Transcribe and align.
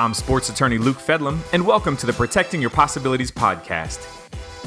I'm 0.00 0.14
sports 0.14 0.48
attorney 0.48 0.78
Luke 0.78 0.96
Fedlam, 0.96 1.40
and 1.52 1.66
welcome 1.66 1.94
to 1.98 2.06
the 2.06 2.14
Protecting 2.14 2.58
Your 2.58 2.70
Possibilities 2.70 3.30
podcast. 3.30 4.02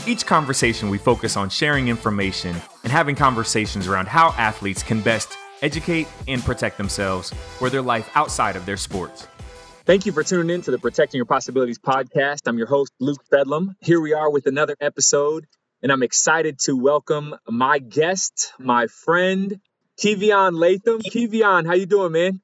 Each 0.07 0.23
conversation, 0.23 0.89
we 0.89 0.99
focus 0.99 1.35
on 1.35 1.49
sharing 1.49 1.87
information 1.87 2.55
and 2.83 2.91
having 2.91 3.15
conversations 3.15 3.87
around 3.87 4.07
how 4.07 4.27
athletes 4.37 4.83
can 4.83 5.01
best 5.01 5.35
educate 5.63 6.07
and 6.27 6.43
protect 6.43 6.77
themselves 6.77 7.33
for 7.57 7.71
their 7.71 7.81
life 7.81 8.11
outside 8.13 8.55
of 8.55 8.67
their 8.67 8.77
sports. 8.77 9.27
Thank 9.85 10.05
you 10.05 10.11
for 10.11 10.23
tuning 10.23 10.53
in 10.53 10.61
to 10.61 10.71
the 10.71 10.77
Protecting 10.77 11.17
Your 11.17 11.25
Possibilities 11.25 11.79
podcast. 11.79 12.41
I'm 12.45 12.59
your 12.59 12.67
host, 12.67 12.93
Luke 12.99 13.25
Fedlam. 13.33 13.69
Here 13.81 13.99
we 13.99 14.13
are 14.13 14.29
with 14.29 14.45
another 14.45 14.75
episode, 14.79 15.47
and 15.81 15.91
I'm 15.91 16.03
excited 16.03 16.59
to 16.65 16.77
welcome 16.77 17.33
my 17.49 17.79
guest, 17.79 18.53
my 18.59 18.85
friend, 18.85 19.59
Kevion 19.99 20.59
Latham. 20.59 21.01
Kevion, 21.01 21.65
how 21.65 21.73
you 21.73 21.87
doing, 21.87 22.11
man? 22.11 22.39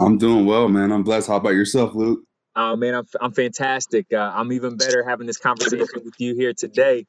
I'm 0.00 0.18
doing 0.18 0.46
well, 0.46 0.68
man. 0.68 0.92
I'm 0.92 1.04
blessed. 1.04 1.28
How 1.28 1.36
about 1.36 1.54
yourself, 1.54 1.94
Luke? 1.94 2.20
Oh 2.54 2.76
man, 2.76 2.94
I'm 2.94 3.06
I'm 3.20 3.32
fantastic. 3.32 4.06
Uh, 4.12 4.18
I'm 4.18 4.52
even 4.52 4.76
better 4.76 5.04
having 5.08 5.26
this 5.26 5.38
conversation 5.38 6.02
with 6.04 6.14
you 6.18 6.34
here 6.34 6.52
today. 6.54 7.06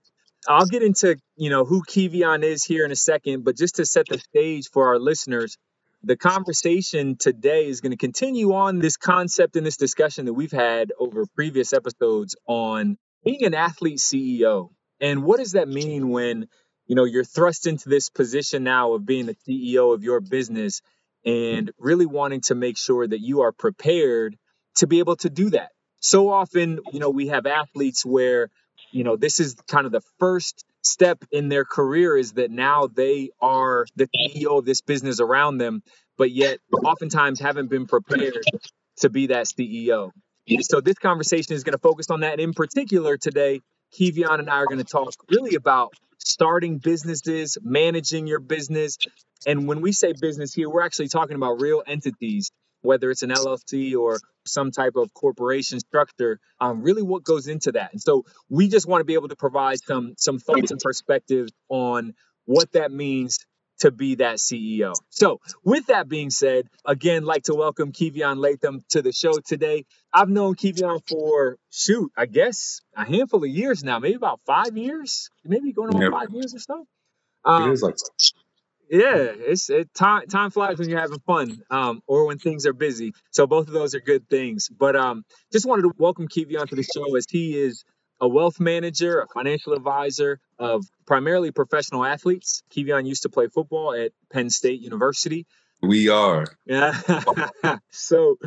I'll 0.48 0.68
get 0.68 0.84
into 0.84 1.18
you 1.36 1.50
know 1.50 1.66
who 1.66 1.84
Kevion 1.84 2.44
is 2.44 2.64
here 2.64 2.86
in 2.86 2.92
a 2.92 2.96
second, 2.96 3.44
but 3.44 3.58
just 3.58 3.76
to 3.76 3.86
set 3.86 4.08
the 4.10 4.20
stage 4.20 4.70
for 4.72 4.88
our 4.90 5.00
listeners, 5.00 5.58
the 6.04 6.18
conversation 6.18 7.18
today 7.18 7.68
is 7.68 7.82
going 7.82 7.92
to 7.92 7.98
continue 7.98 8.54
on 8.54 8.80
this 8.80 8.98
concept 8.98 9.56
and 9.58 9.66
this 9.66 9.78
discussion 9.78 10.26
that 10.26 10.34
we've 10.34 10.52
had 10.52 10.92
over 11.00 11.26
previous 11.36 11.74
episodes 11.74 12.36
on 12.48 12.98
being 13.26 13.44
an 13.46 13.54
athlete 13.54 14.00
CEO 14.00 14.70
and 15.02 15.24
what 15.24 15.40
does 15.40 15.54
that 15.54 15.68
mean 15.68 16.10
when 16.10 16.48
you 16.88 16.96
know 16.96 17.06
you're 17.06 17.24
thrust 17.26 17.68
into 17.68 17.90
this 17.90 18.10
position 18.10 18.64
now 18.64 18.94
of 18.94 19.06
being 19.06 19.26
the 19.28 19.36
CEO 19.48 19.94
of 19.94 20.04
your 20.04 20.22
business 20.22 20.82
and 21.26 21.72
really 21.78 22.06
wanting 22.06 22.42
to 22.42 22.56
make 22.56 22.78
sure 22.78 23.08
that 23.08 23.20
you 23.20 23.42
are 23.42 23.52
prepared 23.52 24.38
to 24.76 24.88
be 24.88 25.00
able 25.00 25.16
to 25.18 25.30
do 25.30 25.52
that. 25.52 25.72
So 26.00 26.30
often, 26.30 26.80
you 26.92 27.00
know, 27.00 27.10
we 27.10 27.28
have 27.28 27.46
athletes 27.46 28.06
where, 28.06 28.50
you 28.92 29.04
know, 29.04 29.18
this 29.18 29.40
is 29.40 29.56
kind 29.68 29.86
of 29.86 29.92
the 29.92 30.02
first 30.20 30.66
step 30.82 31.24
in 31.32 31.48
their 31.48 31.64
career 31.64 32.18
is 32.18 32.34
that 32.34 32.50
now 32.50 32.88
they 32.88 33.30
are 33.40 33.86
the 33.96 34.08
CEO 34.08 34.58
of 34.58 34.66
this 34.66 34.82
business 34.82 35.20
around 35.20 35.60
them, 35.60 35.84
but 36.18 36.32
yet 36.32 36.60
oftentimes 36.74 37.40
haven't 37.40 37.70
been 37.70 37.86
prepared 37.86 38.44
to 38.98 39.10
be 39.10 39.28
that 39.28 39.46
CEO. 39.46 40.10
So 40.62 40.82
this 40.82 40.98
conversation 40.98 41.54
is 41.54 41.64
going 41.64 41.74
to 41.74 41.80
focus 41.80 42.10
on 42.10 42.22
that. 42.22 42.40
In 42.40 42.54
particular, 42.54 43.18
today, 43.18 43.62
Kevion 43.94 44.40
and 44.40 44.50
I 44.50 44.56
are 44.56 44.66
going 44.66 44.80
to 44.80 44.84
talk 44.84 45.14
really 45.30 45.56
about 45.56 45.94
starting 46.26 46.78
businesses, 46.78 47.58
managing 47.62 48.28
your 48.28 48.40
business. 48.40 48.98
And 49.46 49.68
when 49.68 49.82
we 49.82 49.92
say 49.92 50.14
business 50.20 50.54
here, 50.54 50.70
we're 50.70 50.84
actually 50.84 51.08
talking 51.08 51.36
about 51.36 51.62
real 51.62 51.84
entities, 51.86 52.52
whether 52.82 53.10
it's 53.10 53.24
an 53.24 53.32
LLC 53.32 53.96
or 53.96 54.20
some 54.46 54.72
type 54.72 54.94
of 54.96 55.14
corporation 55.14 55.80
structure, 55.80 56.40
um, 56.60 56.82
really 56.82 57.02
what 57.02 57.24
goes 57.24 57.48
into 57.48 57.72
that. 57.74 57.92
And 57.92 58.02
so 58.02 58.26
we 58.50 58.68
just 58.68 58.88
want 58.88 59.02
to 59.02 59.06
be 59.06 59.14
able 59.14 59.30
to 59.30 59.36
provide 59.36 59.78
some 59.84 60.14
some 60.18 60.40
thoughts 60.40 60.72
and 60.72 60.80
perspectives 60.80 61.52
on 61.70 62.14
what 62.46 62.72
that 62.74 62.92
means 62.92 63.40
to 63.82 63.92
be 63.92 64.16
that 64.16 64.38
CEO. 64.38 64.94
So, 65.10 65.40
with 65.64 65.88
that 65.88 66.08
being 66.08 66.30
said, 66.30 66.68
again, 66.86 67.24
like 67.24 67.44
to 67.44 67.56
welcome 67.56 67.92
Kevion 67.92 68.38
Latham 68.38 68.84
to 68.90 69.02
the 69.02 69.12
show 69.12 69.34
today. 69.46 69.86
I've 70.14 70.30
known 70.30 70.56
Kevion 70.56 71.02
for 71.08 71.58
shoot, 71.70 72.12
I 72.18 72.26
guess 72.26 72.82
a 72.96 73.06
handful 73.06 73.44
of 73.44 73.50
years 73.50 73.84
now, 73.84 74.00
maybe 74.00 74.16
about 74.16 74.42
five 74.46 74.76
years, 74.78 75.30
maybe 75.44 75.72
going 75.72 75.94
on 75.96 76.02
yep. 76.02 76.12
five 76.12 76.30
years 76.32 76.54
or 76.54 76.60
so. 76.60 76.86
Um, 77.44 77.70
it 77.70 77.74
is 77.74 77.82
like 77.82 77.96
yeah, 78.92 79.32
it's 79.34 79.70
it, 79.70 79.94
time 79.94 80.28
time 80.28 80.52
flies 80.52 80.78
when 80.78 80.90
you're 80.90 81.00
having 81.00 81.20
fun, 81.20 81.62
um, 81.70 82.04
or 82.08 82.28
when 82.28 82.38
things 82.38 82.66
are 82.66 82.74
busy. 82.74 83.14
So 83.32 83.48
both 83.48 83.68
of 83.68 83.74
those 83.74 83.96
are 83.96 84.02
good 84.02 84.30
things. 84.30 84.68
But 84.68 84.98
um, 84.98 85.24
just 85.52 85.66
wanted 85.66 85.84
to 85.84 85.94
welcome 85.98 86.28
Kevion 86.28 86.68
to 86.68 86.76
the 86.76 86.84
show 86.84 87.16
as 87.16 87.26
he 87.30 87.58
is 87.58 87.86
a 88.22 88.28
wealth 88.28 88.60
manager, 88.60 89.20
a 89.20 89.28
financial 89.28 89.74
advisor 89.74 90.40
of 90.60 90.86
primarily 91.08 91.52
professional 91.52 92.06
athletes. 92.06 92.64
Kevion 92.72 93.08
used 93.08 93.24
to 93.24 93.30
play 93.30 93.48
football 93.48 93.94
at 93.94 94.12
Penn 94.32 94.52
State 94.52 94.80
University. 94.80 95.48
We 95.82 96.10
are. 96.10 96.46
Yeah. 96.68 96.94
so, 97.90 98.38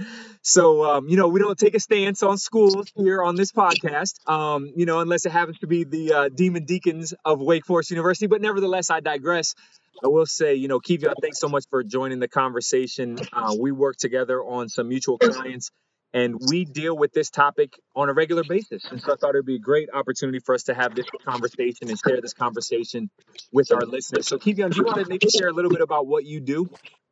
so 0.42 0.84
um, 0.84 1.08
you 1.08 1.16
know, 1.16 1.26
we 1.26 1.40
don't 1.40 1.58
take 1.58 1.74
a 1.74 1.80
stance 1.80 2.22
on 2.22 2.38
schools 2.38 2.92
here 2.94 3.24
on 3.24 3.34
this 3.34 3.50
podcast. 3.50 4.26
Um, 4.30 4.72
you 4.76 4.86
know, 4.86 5.00
unless 5.00 5.26
it 5.26 5.32
happens 5.32 5.58
to 5.58 5.66
be 5.66 5.82
the 5.82 6.12
uh, 6.12 6.28
Demon 6.28 6.64
Deacons 6.64 7.12
of 7.24 7.40
Wake 7.40 7.66
Forest 7.66 7.90
University. 7.90 8.28
But 8.28 8.40
nevertheless, 8.40 8.88
I 8.88 9.00
digress. 9.00 9.56
I 10.04 10.08
will 10.08 10.26
say, 10.26 10.54
you 10.54 10.68
know, 10.68 10.78
Kevion, 10.78 11.14
thanks 11.20 11.40
so 11.40 11.48
much 11.48 11.64
for 11.70 11.82
joining 11.82 12.20
the 12.20 12.28
conversation. 12.28 13.18
Uh, 13.32 13.56
we 13.58 13.72
work 13.72 13.96
together 13.96 14.40
on 14.40 14.68
some 14.68 14.88
mutual 14.88 15.18
clients 15.18 15.72
and 16.14 16.36
we 16.48 16.64
deal 16.64 16.96
with 16.96 17.12
this 17.12 17.28
topic 17.28 17.74
on 17.96 18.08
a 18.08 18.12
regular 18.12 18.44
basis. 18.44 18.84
And 18.90 19.02
so 19.02 19.12
I 19.12 19.16
thought 19.16 19.34
it 19.34 19.38
would 19.38 19.46
be 19.46 19.56
a 19.56 19.58
great 19.58 19.88
opportunity 19.92 20.38
for 20.38 20.54
us 20.54 20.62
to 20.64 20.74
have 20.74 20.94
this 20.94 21.06
conversation 21.26 21.90
and 21.90 21.98
share 21.98 22.20
this 22.20 22.32
conversation 22.32 23.10
with 23.52 23.72
our 23.72 23.80
listeners. 23.80 24.28
So, 24.28 24.38
Kevion, 24.38 24.70
do 24.70 24.78
you 24.78 24.84
want 24.84 25.04
to 25.04 25.08
maybe 25.08 25.28
share 25.28 25.48
a 25.48 25.52
little 25.52 25.72
bit 25.72 25.80
about 25.80 26.06
what 26.06 26.24
you 26.24 26.40
do? 26.40 26.70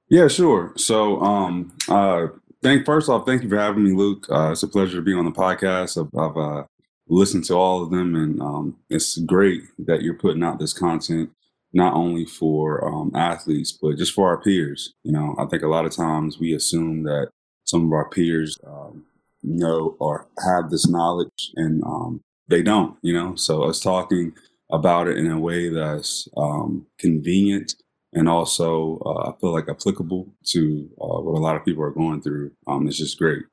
Yeah, 0.08 0.28
sure. 0.28 0.72
So, 0.76 1.20
um, 1.20 1.76
uh, 1.88 2.28
thank 2.62 2.86
first 2.86 3.08
off, 3.08 3.26
thank 3.26 3.42
you 3.42 3.48
for 3.48 3.58
having 3.58 3.82
me, 3.82 3.92
Luke. 3.92 4.26
Uh, 4.30 4.52
it's 4.52 4.62
a 4.62 4.68
pleasure 4.68 4.96
to 4.96 5.02
be 5.02 5.14
on 5.14 5.24
the 5.24 5.32
podcast. 5.32 6.00
I've, 6.00 6.16
I've 6.16 6.36
uh, 6.36 6.64
listened 7.08 7.44
to 7.46 7.54
all 7.54 7.82
of 7.82 7.90
them, 7.90 8.14
and 8.14 8.40
um, 8.40 8.76
it's 8.88 9.18
great 9.18 9.62
that 9.78 10.02
you're 10.02 10.14
putting 10.14 10.44
out 10.44 10.60
this 10.60 10.72
content 10.72 11.30
not 11.74 11.94
only 11.94 12.26
for 12.26 12.86
um, 12.86 13.10
athletes 13.14 13.72
but 13.72 13.96
just 13.96 14.12
for 14.12 14.28
our 14.28 14.40
peers. 14.40 14.92
You 15.02 15.12
know, 15.12 15.34
I 15.38 15.46
think 15.46 15.62
a 15.62 15.68
lot 15.68 15.86
of 15.86 15.96
times 15.96 16.38
we 16.38 16.52
assume 16.54 17.04
that 17.04 17.30
some 17.64 17.86
of 17.86 17.92
our 17.92 18.08
peers 18.08 18.58
um, 18.66 19.04
know 19.42 19.96
or 19.98 20.26
have 20.44 20.70
this 20.70 20.88
knowledge 20.88 21.50
and 21.56 21.82
um, 21.84 22.20
they 22.48 22.62
don't, 22.62 22.96
you 23.02 23.12
know. 23.12 23.34
So 23.34 23.62
us 23.64 23.80
talking 23.80 24.32
about 24.70 25.08
it 25.08 25.18
in 25.18 25.30
a 25.30 25.38
way 25.38 25.68
that's 25.68 26.28
um, 26.36 26.86
convenient 26.98 27.74
and 28.12 28.28
also 28.28 28.98
uh, 29.06 29.30
I 29.30 29.40
feel 29.40 29.52
like 29.52 29.68
applicable 29.68 30.32
to 30.46 30.90
uh, 31.00 31.20
what 31.20 31.38
a 31.38 31.42
lot 31.42 31.56
of 31.56 31.64
people 31.64 31.82
are 31.82 31.90
going 31.90 32.20
through 32.20 32.52
um, 32.66 32.86
is 32.86 32.98
just 32.98 33.18
great. 33.18 33.44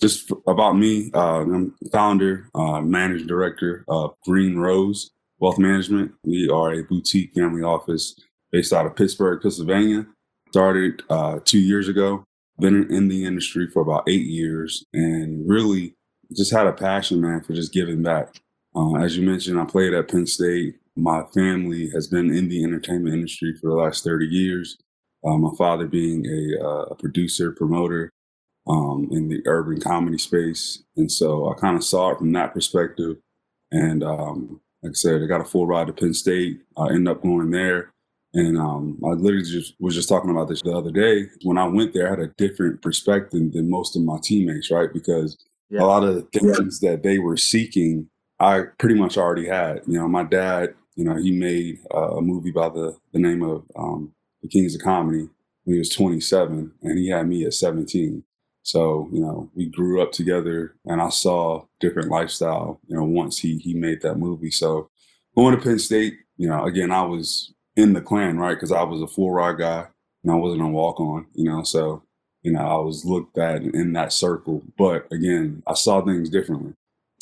Just 0.00 0.30
f- 0.30 0.38
about 0.46 0.76
me, 0.76 1.10
uh, 1.14 1.40
I'm 1.40 1.74
founder, 1.92 2.48
uh, 2.54 2.80
managing 2.80 3.26
director 3.26 3.84
of 3.88 4.14
Green 4.24 4.56
Rose 4.56 5.10
Wealth 5.38 5.58
Management. 5.58 6.12
We 6.24 6.48
are 6.48 6.72
a 6.72 6.84
boutique 6.84 7.32
family 7.32 7.62
office 7.62 8.18
based 8.52 8.72
out 8.72 8.86
of 8.86 8.96
Pittsburgh, 8.96 9.40
Pennsylvania. 9.42 10.06
Started 10.50 11.02
uh, 11.10 11.40
two 11.44 11.58
years 11.58 11.88
ago 11.88 12.24
been 12.58 12.90
in 12.92 13.08
the 13.08 13.24
industry 13.24 13.66
for 13.66 13.82
about 13.82 14.08
eight 14.08 14.26
years 14.26 14.84
and 14.92 15.48
really 15.48 15.94
just 16.36 16.52
had 16.52 16.66
a 16.66 16.72
passion, 16.72 17.20
man, 17.20 17.42
for 17.42 17.52
just 17.52 17.72
giving 17.72 18.02
back. 18.02 18.40
Uh, 18.74 18.96
as 18.96 19.16
you 19.16 19.26
mentioned, 19.26 19.58
I 19.58 19.64
played 19.64 19.94
at 19.94 20.08
Penn 20.08 20.26
State. 20.26 20.76
My 20.96 21.24
family 21.34 21.90
has 21.90 22.06
been 22.06 22.34
in 22.34 22.48
the 22.48 22.64
entertainment 22.64 23.14
industry 23.14 23.54
for 23.60 23.68
the 23.68 23.76
last 23.76 24.04
30 24.04 24.26
years. 24.26 24.78
Uh, 25.26 25.36
my 25.36 25.50
father 25.56 25.86
being 25.86 26.26
a, 26.26 26.64
uh, 26.64 26.82
a 26.90 26.94
producer, 26.94 27.52
promoter 27.52 28.12
um, 28.68 29.08
in 29.10 29.28
the 29.28 29.42
urban 29.46 29.80
comedy 29.80 30.18
space. 30.18 30.82
And 30.96 31.10
so 31.10 31.50
I 31.50 31.54
kind 31.58 31.76
of 31.76 31.84
saw 31.84 32.10
it 32.10 32.18
from 32.18 32.32
that 32.32 32.54
perspective. 32.54 33.16
And 33.72 34.02
um, 34.02 34.60
like 34.82 34.90
I 34.90 34.94
said, 34.94 35.22
I 35.22 35.26
got 35.26 35.40
a 35.40 35.44
full 35.44 35.66
ride 35.66 35.86
to 35.88 35.92
Penn 35.92 36.14
State. 36.14 36.60
I 36.76 36.88
ended 36.88 37.08
up 37.08 37.22
going 37.22 37.50
there 37.50 37.93
and 38.34 38.58
um, 38.58 38.98
I 39.04 39.10
literally 39.10 39.44
just 39.44 39.74
was 39.78 39.94
just 39.94 40.08
talking 40.08 40.30
about 40.30 40.48
this 40.48 40.60
the 40.60 40.76
other 40.76 40.90
day. 40.90 41.26
When 41.44 41.56
I 41.56 41.66
went 41.66 41.94
there, 41.94 42.08
I 42.08 42.10
had 42.10 42.18
a 42.18 42.34
different 42.36 42.82
perspective 42.82 43.52
than 43.52 43.70
most 43.70 43.94
of 43.94 44.02
my 44.02 44.18
teammates, 44.22 44.72
right? 44.72 44.92
Because 44.92 45.38
yeah. 45.70 45.82
a 45.82 45.84
lot 45.84 46.02
of 46.02 46.16
the 46.16 46.22
things 46.40 46.80
that 46.80 47.04
they 47.04 47.18
were 47.18 47.36
seeking, 47.36 48.08
I 48.40 48.64
pretty 48.78 48.96
much 48.96 49.16
already 49.16 49.46
had. 49.46 49.82
You 49.86 50.00
know, 50.00 50.08
my 50.08 50.24
dad, 50.24 50.74
you 50.96 51.04
know, 51.04 51.14
he 51.14 51.30
made 51.30 51.78
uh, 51.94 52.16
a 52.16 52.22
movie 52.22 52.50
by 52.50 52.68
the 52.70 52.96
the 53.12 53.20
name 53.20 53.42
of 53.42 53.64
um, 53.76 54.12
The 54.42 54.48
Kings 54.48 54.74
of 54.74 54.82
Comedy 54.82 55.28
when 55.62 55.74
he 55.74 55.78
was 55.78 55.90
27, 55.90 56.72
and 56.82 56.98
he 56.98 57.08
had 57.10 57.28
me 57.28 57.44
at 57.44 57.54
17. 57.54 58.24
So, 58.64 59.08
you 59.12 59.20
know, 59.20 59.48
we 59.54 59.66
grew 59.66 60.02
up 60.02 60.10
together, 60.10 60.74
and 60.86 61.00
I 61.00 61.10
saw 61.10 61.66
different 61.78 62.10
lifestyle. 62.10 62.80
You 62.88 62.96
know, 62.96 63.04
once 63.04 63.38
he 63.38 63.58
he 63.58 63.74
made 63.74 64.02
that 64.02 64.18
movie. 64.18 64.50
So, 64.50 64.90
going 65.36 65.54
to 65.54 65.62
Penn 65.62 65.78
State, 65.78 66.14
you 66.36 66.48
know, 66.48 66.64
again, 66.64 66.90
I 66.90 67.02
was 67.02 67.53
in 67.76 67.92
the 67.92 68.00
clan, 68.00 68.38
right? 68.38 68.54
Because 68.54 68.72
I 68.72 68.82
was 68.82 69.02
a 69.02 69.06
full 69.06 69.30
ride 69.30 69.58
guy 69.58 69.86
and 70.22 70.32
I 70.32 70.36
wasn't 70.36 70.62
a 70.62 70.66
walk 70.66 71.00
on, 71.00 71.26
you 71.34 71.44
know. 71.44 71.62
So, 71.62 72.02
you 72.42 72.52
know, 72.52 72.60
I 72.60 72.76
was 72.76 73.04
looked 73.04 73.38
at 73.38 73.62
in 73.62 73.92
that 73.94 74.12
circle. 74.12 74.62
But 74.76 75.06
again, 75.12 75.62
I 75.66 75.74
saw 75.74 76.04
things 76.04 76.30
differently. 76.30 76.74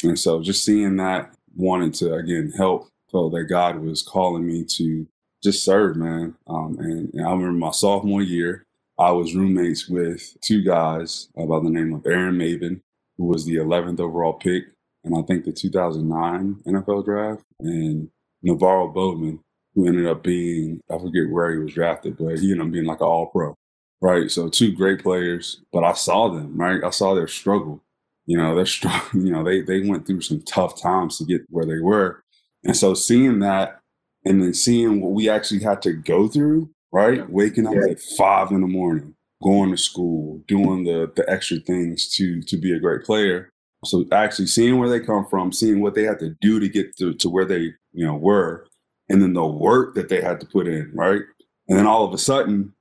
And 0.02 0.18
so 0.18 0.42
just 0.42 0.64
seeing 0.64 0.96
that, 0.96 1.34
wanted 1.54 1.94
to 1.94 2.14
again 2.14 2.52
help, 2.56 2.88
felt 3.10 3.32
that 3.32 3.44
God 3.44 3.80
was 3.80 4.02
calling 4.02 4.46
me 4.46 4.64
to 4.76 5.06
just 5.42 5.64
serve, 5.64 5.96
man. 5.96 6.34
Um, 6.46 6.76
and, 6.78 7.12
and, 7.12 7.26
I 7.26 7.30
remember 7.30 7.52
my 7.52 7.70
sophomore 7.70 8.22
year, 8.22 8.64
I 8.98 9.10
was 9.10 9.34
roommates 9.34 9.88
with 9.88 10.36
two 10.40 10.62
guys 10.62 11.28
by 11.36 11.58
the 11.58 11.70
name 11.70 11.92
of 11.94 12.06
Aaron 12.06 12.36
Maybin, 12.36 12.80
who 13.16 13.24
was 13.24 13.44
the 13.44 13.56
11th 13.56 14.00
overall 14.00 14.34
pick, 14.34 14.64
and 15.04 15.16
I 15.16 15.22
think 15.22 15.44
the 15.44 15.52
2009 15.52 16.62
NFL 16.66 17.04
draft, 17.04 17.42
and 17.60 18.08
NaVorro 18.44 18.92
Bowman, 18.94 19.40
who 19.74 19.86
ended 19.86 20.06
up 20.06 20.22
being, 20.22 20.80
I 20.90 20.98
forget 20.98 21.30
where 21.30 21.52
he 21.52 21.58
was 21.58 21.74
drafted, 21.74 22.16
but 22.18 22.38
he 22.38 22.52
ended 22.52 22.66
up 22.66 22.72
being 22.72 22.84
like 22.84 23.00
an 23.00 23.06
all 23.06 23.26
pro. 23.26 23.54
Right. 24.00 24.30
So 24.30 24.48
two 24.48 24.72
great 24.72 25.02
players, 25.02 25.62
but 25.72 25.84
I 25.84 25.92
saw 25.92 26.28
them, 26.28 26.56
right? 26.60 26.82
I 26.82 26.90
saw 26.90 27.14
their 27.14 27.28
struggle. 27.28 27.82
You 28.26 28.36
know, 28.36 28.54
they're 28.54 28.66
strong. 28.78 29.00
You 29.14 29.30
know, 29.30 29.44
they 29.44 29.62
they 29.62 29.88
went 29.88 30.06
through 30.06 30.22
some 30.22 30.42
tough 30.42 30.80
times 30.80 31.18
to 31.18 31.24
get 31.24 31.42
where 31.48 31.64
they 31.64 31.78
were, 31.78 32.22
and 32.64 32.76
so 32.76 32.94
seeing 32.94 33.38
that, 33.40 33.80
and 34.24 34.42
then 34.42 34.54
seeing 34.54 35.00
what 35.00 35.12
we 35.12 35.28
actually 35.28 35.62
had 35.62 35.82
to 35.82 35.92
go 35.92 36.28
through, 36.28 36.70
right? 36.92 37.18
Yeah. 37.18 37.26
Waking 37.28 37.66
up 37.66 37.74
yeah. 37.74 37.92
at 37.92 38.00
five 38.18 38.50
in 38.50 38.60
the 38.60 38.66
morning, 38.66 39.14
going 39.42 39.70
to 39.70 39.76
school, 39.76 40.42
doing 40.48 40.84
the 40.84 41.10
the 41.14 41.28
extra 41.30 41.58
things 41.58 42.08
to 42.16 42.42
to 42.42 42.56
be 42.56 42.72
a 42.72 42.80
great 42.80 43.04
player. 43.04 43.50
So 43.84 44.04
actually 44.12 44.46
seeing 44.46 44.78
where 44.78 44.88
they 44.88 45.00
come 45.00 45.26
from, 45.26 45.52
seeing 45.52 45.80
what 45.80 45.94
they 45.94 46.04
had 46.04 46.20
to 46.20 46.36
do 46.40 46.60
to 46.60 46.68
get 46.68 46.96
to, 46.98 47.14
to 47.14 47.28
where 47.28 47.44
they 47.44 47.72
you 47.92 48.06
know 48.06 48.14
were, 48.14 48.66
and 49.12 49.20
then 49.22 49.34
the 49.34 49.46
work 49.46 49.94
that 49.94 50.08
they 50.08 50.22
had 50.22 50.40
to 50.40 50.46
put 50.46 50.66
in, 50.66 50.90
right? 50.94 51.20
And 51.68 51.78
then 51.78 51.86
all 51.86 52.04
of 52.04 52.14
a 52.14 52.18
sudden, 52.18 52.72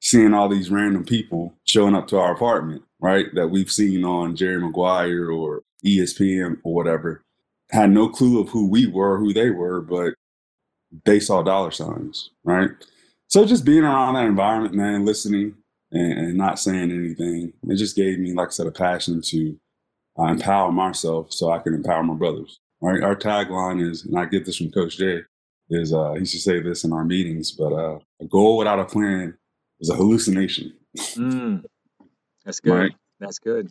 seeing 0.00 0.32
all 0.32 0.48
these 0.48 0.70
random 0.70 1.04
people 1.04 1.52
showing 1.66 1.96
up 1.96 2.06
to 2.08 2.18
our 2.18 2.32
apartment, 2.32 2.82
right? 3.00 3.26
That 3.34 3.48
we've 3.48 3.70
seen 3.70 4.04
on 4.04 4.36
Jerry 4.36 4.60
Maguire 4.60 5.30
or 5.30 5.62
ESPN 5.84 6.58
or 6.62 6.74
whatever, 6.74 7.24
had 7.72 7.90
no 7.90 8.08
clue 8.08 8.40
of 8.40 8.50
who 8.50 8.70
we 8.70 8.86
were, 8.86 9.18
who 9.18 9.32
they 9.32 9.50
were, 9.50 9.80
but 9.80 10.14
they 11.04 11.18
saw 11.18 11.42
dollar 11.42 11.72
signs, 11.72 12.30
right? 12.44 12.70
So 13.26 13.44
just 13.44 13.64
being 13.64 13.82
around 13.82 14.14
that 14.14 14.26
environment, 14.26 14.74
man, 14.74 15.04
listening 15.04 15.56
and, 15.90 16.18
and 16.18 16.36
not 16.36 16.60
saying 16.60 16.92
anything, 16.92 17.52
it 17.64 17.76
just 17.76 17.96
gave 17.96 18.20
me, 18.20 18.32
like 18.32 18.48
I 18.48 18.52
said, 18.52 18.68
a 18.68 18.72
passion 18.72 19.22
to 19.22 19.58
uh, 20.20 20.26
empower 20.26 20.70
myself 20.70 21.32
so 21.32 21.50
I 21.50 21.58
can 21.58 21.74
empower 21.74 22.04
my 22.04 22.14
brothers. 22.14 22.60
Right? 22.80 23.02
Our 23.02 23.16
tagline 23.16 23.84
is, 23.84 24.04
and 24.04 24.16
I 24.16 24.26
get 24.26 24.46
this 24.46 24.56
from 24.56 24.70
Coach 24.70 24.96
Jay, 24.96 25.22
is 25.70 25.92
uh, 25.92 26.12
he 26.14 26.24
should 26.24 26.40
say 26.40 26.60
this 26.60 26.84
in 26.84 26.92
our 26.92 27.04
meetings, 27.04 27.52
but 27.52 27.72
uh, 27.72 27.98
a 28.20 28.26
goal 28.26 28.58
without 28.58 28.78
a 28.78 28.84
plan 28.84 29.36
is 29.80 29.90
a 29.90 29.94
hallucination. 29.94 30.74
Mm, 30.96 31.64
that's 32.44 32.60
good. 32.60 32.72
Right? 32.72 32.92
That's 33.20 33.38
good. 33.38 33.70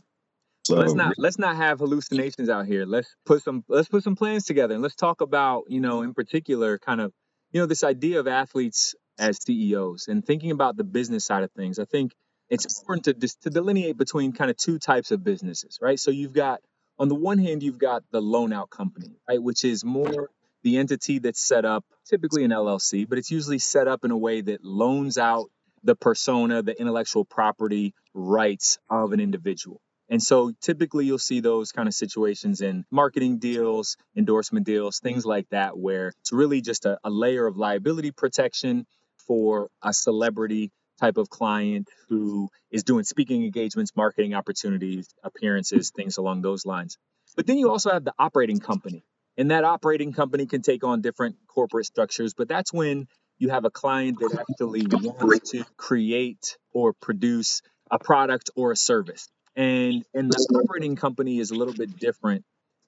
So 0.63 0.75
let's 0.75 0.93
not 0.93 1.15
let's 1.17 1.39
not 1.39 1.55
have 1.55 1.79
hallucinations 1.79 2.47
out 2.49 2.67
here. 2.67 2.85
Let's 2.85 3.15
put 3.25 3.43
some 3.43 3.63
let's 3.67 3.89
put 3.89 4.03
some 4.03 4.15
plans 4.15 4.45
together 4.45 4.75
and 4.75 4.83
let's 4.83 4.95
talk 4.95 5.21
about 5.21 5.63
you 5.67 5.79
know 5.79 6.03
in 6.03 6.13
particular 6.13 6.77
kind 6.77 7.01
of 7.01 7.11
you 7.51 7.59
know 7.59 7.65
this 7.65 7.83
idea 7.83 8.19
of 8.19 8.27
athletes 8.27 8.93
as 9.17 9.41
CEOs 9.41 10.07
and 10.07 10.23
thinking 10.23 10.51
about 10.51 10.77
the 10.77 10.83
business 10.83 11.25
side 11.25 11.43
of 11.43 11.51
things. 11.53 11.79
I 11.79 11.85
think 11.85 12.13
it's 12.49 12.65
important 12.79 13.05
to 13.05 13.13
just 13.13 13.41
to 13.43 13.49
delineate 13.49 13.97
between 13.97 14.31
kind 14.31 14.51
of 14.51 14.57
two 14.57 14.79
types 14.79 15.11
of 15.11 15.23
businesses, 15.23 15.79
right? 15.81 15.99
So 15.99 16.11
you've 16.11 16.33
got 16.33 16.61
on 16.99 17.07
the 17.07 17.15
one 17.15 17.39
hand 17.39 17.63
you've 17.63 17.79
got 17.79 18.03
the 18.11 18.21
loan 18.21 18.53
out 18.53 18.69
company, 18.69 19.15
right, 19.27 19.41
which 19.41 19.63
is 19.63 19.83
more 19.83 20.29
the 20.63 20.77
entity 20.77 21.19
that's 21.19 21.39
set 21.39 21.65
up 21.65 21.85
typically 22.07 22.43
an 22.43 22.51
LLC, 22.51 23.07
but 23.07 23.17
it's 23.17 23.31
usually 23.31 23.59
set 23.59 23.87
up 23.87 24.03
in 24.03 24.11
a 24.11 24.17
way 24.17 24.41
that 24.41 24.63
loans 24.63 25.17
out 25.17 25.49
the 25.83 25.95
persona, 25.95 26.61
the 26.61 26.79
intellectual 26.79 27.25
property 27.25 27.93
rights 28.13 28.77
of 28.89 29.13
an 29.13 29.19
individual. 29.19 29.81
And 30.09 30.21
so 30.21 30.51
typically 30.59 31.05
you'll 31.05 31.19
see 31.19 31.39
those 31.39 31.71
kind 31.71 31.87
of 31.87 31.93
situations 31.93 32.61
in 32.61 32.83
marketing 32.89 33.37
deals, 33.37 33.95
endorsement 34.15 34.65
deals, 34.65 34.99
things 34.99 35.25
like 35.25 35.47
that, 35.49 35.77
where 35.77 36.13
it's 36.19 36.33
really 36.33 36.61
just 36.61 36.85
a, 36.85 36.97
a 37.03 37.09
layer 37.09 37.45
of 37.45 37.57
liability 37.57 38.11
protection 38.11 38.87
for 39.27 39.69
a 39.83 39.93
celebrity 39.93 40.71
type 40.99 41.17
of 41.17 41.29
client 41.29 41.87
who 42.09 42.49
is 42.71 42.83
doing 42.83 43.03
speaking 43.03 43.43
engagements, 43.43 43.95
marketing 43.95 44.33
opportunities, 44.33 45.07
appearances, 45.23 45.91
things 45.91 46.17
along 46.17 46.41
those 46.41 46.65
lines. 46.65 46.97
But 47.35 47.45
then 47.45 47.57
you 47.57 47.69
also 47.69 47.91
have 47.91 48.03
the 48.03 48.13
operating 48.17 48.59
company. 48.59 49.03
And 49.39 49.51
that 49.51 49.63
operating 49.63 50.11
company 50.11 50.45
can 50.47 50.61
take 50.61 50.83
on 50.83 50.99
different 50.99 51.37
corporate 51.47 51.85
structures, 51.85 52.33
but 52.33 52.49
that's 52.49 52.73
when 52.73 53.07
you 53.37 53.47
have 53.47 53.63
a 53.63 53.71
client 53.71 54.19
that 54.19 54.37
actually 54.37 54.85
wants 54.85 55.51
to 55.51 55.63
create 55.77 56.57
or 56.73 56.91
produce 56.91 57.61
a 57.89 57.97
product 57.97 58.49
or 58.57 58.73
a 58.73 58.75
service. 58.75 59.29
And 59.55 60.03
and 60.13 60.29
the 60.29 60.61
operating 60.61 60.97
company 60.97 61.39
is 61.39 61.51
a 61.51 61.55
little 61.55 61.73
bit 61.73 61.97
different 61.97 62.43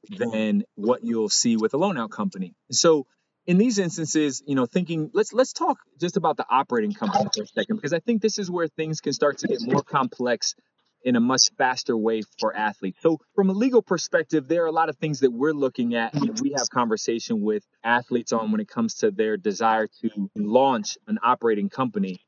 than 0.09 0.63
what 0.75 1.05
you'll 1.05 1.29
see 1.29 1.55
with 1.55 1.73
a 1.73 1.77
loan 1.77 1.97
out 1.97 2.11
company. 2.11 2.53
So 2.69 3.07
in 3.45 3.57
these 3.57 3.79
instances, 3.79 4.43
you 4.45 4.55
know, 4.55 4.65
thinking 4.65 5.09
let's 5.13 5.31
let's 5.31 5.53
talk 5.53 5.77
just 6.01 6.17
about 6.17 6.35
the 6.35 6.45
operating 6.49 6.91
company 6.91 7.29
for 7.33 7.43
a 7.43 7.47
second 7.47 7.77
because 7.77 7.93
I 7.93 7.99
think 7.99 8.21
this 8.21 8.37
is 8.37 8.51
where 8.51 8.67
things 8.67 8.99
can 8.99 9.13
start 9.13 9.37
to 9.39 9.47
get 9.47 9.61
more 9.61 9.83
complex 9.83 10.55
in 11.03 11.15
a 11.15 11.19
much 11.19 11.49
faster 11.57 11.97
way 11.97 12.21
for 12.39 12.55
athletes. 12.55 12.99
So 13.01 13.19
from 13.35 13.49
a 13.49 13.53
legal 13.53 13.81
perspective, 13.81 14.47
there 14.47 14.63
are 14.63 14.67
a 14.67 14.71
lot 14.71 14.89
of 14.89 14.97
things 14.97 15.21
that 15.21 15.31
we're 15.31 15.53
looking 15.53 15.95
at 15.95 16.13
and 16.13 16.39
we 16.39 16.53
have 16.57 16.69
conversation 16.69 17.41
with 17.41 17.63
athletes 17.83 18.31
on 18.31 18.51
when 18.51 18.61
it 18.61 18.67
comes 18.67 18.95
to 18.95 19.11
their 19.11 19.37
desire 19.37 19.87
to 20.01 20.29
launch 20.35 20.97
an 21.07 21.19
operating 21.23 21.69
company. 21.69 22.19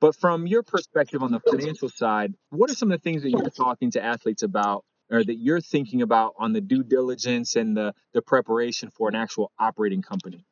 But 0.00 0.16
from 0.16 0.46
your 0.46 0.62
perspective 0.62 1.22
on 1.22 1.32
the 1.32 1.40
financial 1.40 1.88
side, 1.88 2.34
what 2.50 2.70
are 2.70 2.74
some 2.74 2.92
of 2.92 3.00
the 3.00 3.02
things 3.02 3.22
that 3.22 3.30
you're 3.30 3.50
talking 3.50 3.90
to 3.92 4.04
athletes 4.04 4.42
about 4.42 4.84
or 5.10 5.24
that 5.24 5.36
you're 5.36 5.60
thinking 5.60 6.02
about 6.02 6.34
on 6.38 6.52
the 6.52 6.60
due 6.60 6.82
diligence 6.82 7.56
and 7.56 7.76
the, 7.76 7.94
the 8.12 8.22
preparation 8.22 8.90
for 8.90 9.08
an 9.08 9.14
actual 9.14 9.50
operating 9.58 10.02
company? 10.02 10.44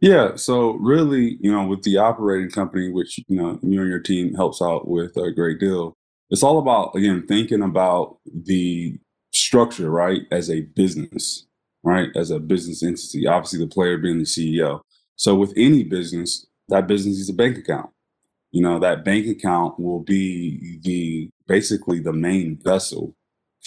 Yeah, 0.00 0.36
so 0.36 0.72
really, 0.72 1.38
you 1.40 1.50
know, 1.50 1.66
with 1.66 1.82
the 1.82 1.96
operating 1.96 2.50
company, 2.50 2.90
which 2.90 3.18
you 3.28 3.36
know 3.36 3.58
you 3.62 3.80
and 3.80 3.88
your 3.88 4.00
team 4.00 4.34
helps 4.34 4.60
out 4.60 4.86
with 4.86 5.16
a 5.16 5.32
great 5.32 5.58
deal, 5.58 5.96
it's 6.30 6.42
all 6.42 6.58
about 6.58 6.94
again 6.94 7.24
thinking 7.26 7.62
about 7.62 8.18
the 8.26 8.98
structure, 9.32 9.90
right, 9.90 10.22
as 10.30 10.50
a 10.50 10.62
business, 10.62 11.46
right, 11.82 12.08
as 12.16 12.30
a 12.30 12.40
business 12.40 12.82
entity. 12.82 13.26
Obviously, 13.26 13.58
the 13.58 13.66
player 13.66 13.98
being 13.98 14.18
the 14.18 14.24
CEO. 14.24 14.80
So 15.16 15.34
with 15.34 15.52
any 15.56 15.82
business, 15.82 16.46
that 16.68 16.86
business 16.86 17.18
is 17.18 17.28
a 17.28 17.34
bank 17.34 17.58
account. 17.58 17.90
You 18.50 18.62
know, 18.62 18.78
that 18.78 19.04
bank 19.04 19.26
account 19.26 19.78
will 19.78 20.00
be 20.00 20.78
the 20.82 21.30
basically 21.46 22.00
the 22.00 22.12
main 22.12 22.58
vessel 22.62 23.14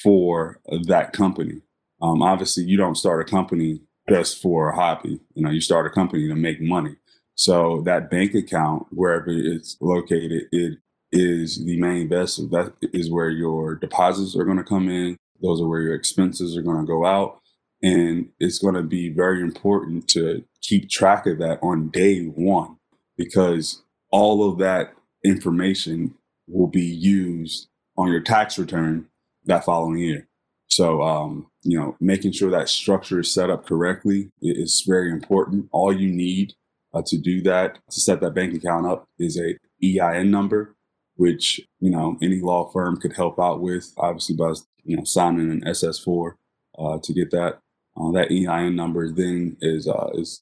for 0.02 0.60
that 0.88 1.14
company. 1.14 1.62
Um, 2.02 2.22
obviously, 2.22 2.64
you 2.64 2.78
don't 2.78 2.96
start 2.96 3.22
a 3.22 3.30
company 3.30 3.82
just 4.10 4.42
for 4.42 4.70
a 4.70 4.76
hobby. 4.76 5.20
You 5.36 5.44
know, 5.44 5.52
you 5.52 5.62
start 5.62 5.86
a 5.86 5.90
company 5.90 6.28
to 6.28 6.36
make 6.36 6.62
money. 6.62 6.96
So 7.36 7.82
that 7.86 8.10
bank 8.10 8.34
account, 8.34 8.88
wherever 8.90 9.30
it's 9.30 9.78
located, 9.80 10.44
it 10.52 10.80
is 11.12 11.64
the 11.66 11.80
main 11.80 12.10
vessel. 12.10 12.48
That 12.48 12.74
is 12.82 13.12
where 13.12 13.30
your 13.30 13.76
deposits 13.76 14.36
are 14.36 14.46
going 14.46 14.58
to 14.58 14.64
come 14.64 14.90
in. 14.90 15.18
Those 15.42 15.62
are 15.62 15.68
where 15.68 15.82
your 15.82 15.96
expenses 15.96 16.58
are 16.58 16.62
going 16.62 16.80
to 16.80 16.86
go 16.86 17.06
out. 17.06 17.40
And 17.82 18.30
it's 18.40 18.60
going 18.60 18.76
to 18.76 18.84
be 18.84 19.10
very 19.10 19.42
important 19.42 20.08
to 20.10 20.44
keep 20.62 20.90
track 20.90 21.26
of 21.26 21.40
that 21.40 21.60
on 21.62 21.90
day 21.90 22.26
one 22.26 22.78
because 23.18 23.84
all 24.12 24.50
of 24.50 24.58
that 24.60 24.94
information 25.24 26.14
will 26.48 26.68
be 26.68 26.86
used 26.86 27.68
on 27.98 28.12
your 28.12 28.22
tax 28.22 28.58
return 28.58 29.08
that 29.46 29.66
following 29.66 30.00
year. 30.00 30.28
So, 30.68 31.02
um, 31.02 31.48
you 31.64 31.78
know, 31.80 31.96
making 32.00 32.34
sure 32.34 32.52
that 32.52 32.70
structure 32.70 33.20
is 33.20 33.34
set 33.34 33.50
up 33.50 33.66
correctly 33.66 34.32
is 34.42 34.84
very 34.88 35.12
important. 35.12 35.68
All 35.72 35.92
you 35.92 36.10
need 36.12 36.54
uh, 36.94 37.02
to 37.08 37.18
do 37.18 37.42
that, 37.44 37.80
to 37.90 38.00
set 38.00 38.22
that 38.22 38.36
bank 38.36 38.54
account 38.54 38.86
up, 38.86 39.08
is 39.18 39.40
a 39.40 39.58
EIN 39.84 40.32
number, 40.32 40.76
which 41.20 41.60
you 41.82 41.92
know 41.92 42.18
any 42.22 42.40
law 42.40 42.72
firm 42.72 42.96
could 42.96 43.14
help 43.14 43.38
out 43.40 43.60
with. 43.62 43.94
Obviously, 43.98 44.38
by 44.38 44.54
you 44.86 44.96
know 44.96 45.04
signing 45.04 45.52
an 45.52 45.62
SS4 45.66 46.32
uh, 46.80 46.98
to 47.04 47.14
get 47.14 47.30
that. 47.32 47.60
Uh, 48.00 48.12
that 48.12 48.32
EIN 48.32 48.76
number 48.76 49.12
then 49.12 49.58
is 49.60 49.86
uh, 49.86 50.10
is 50.14 50.42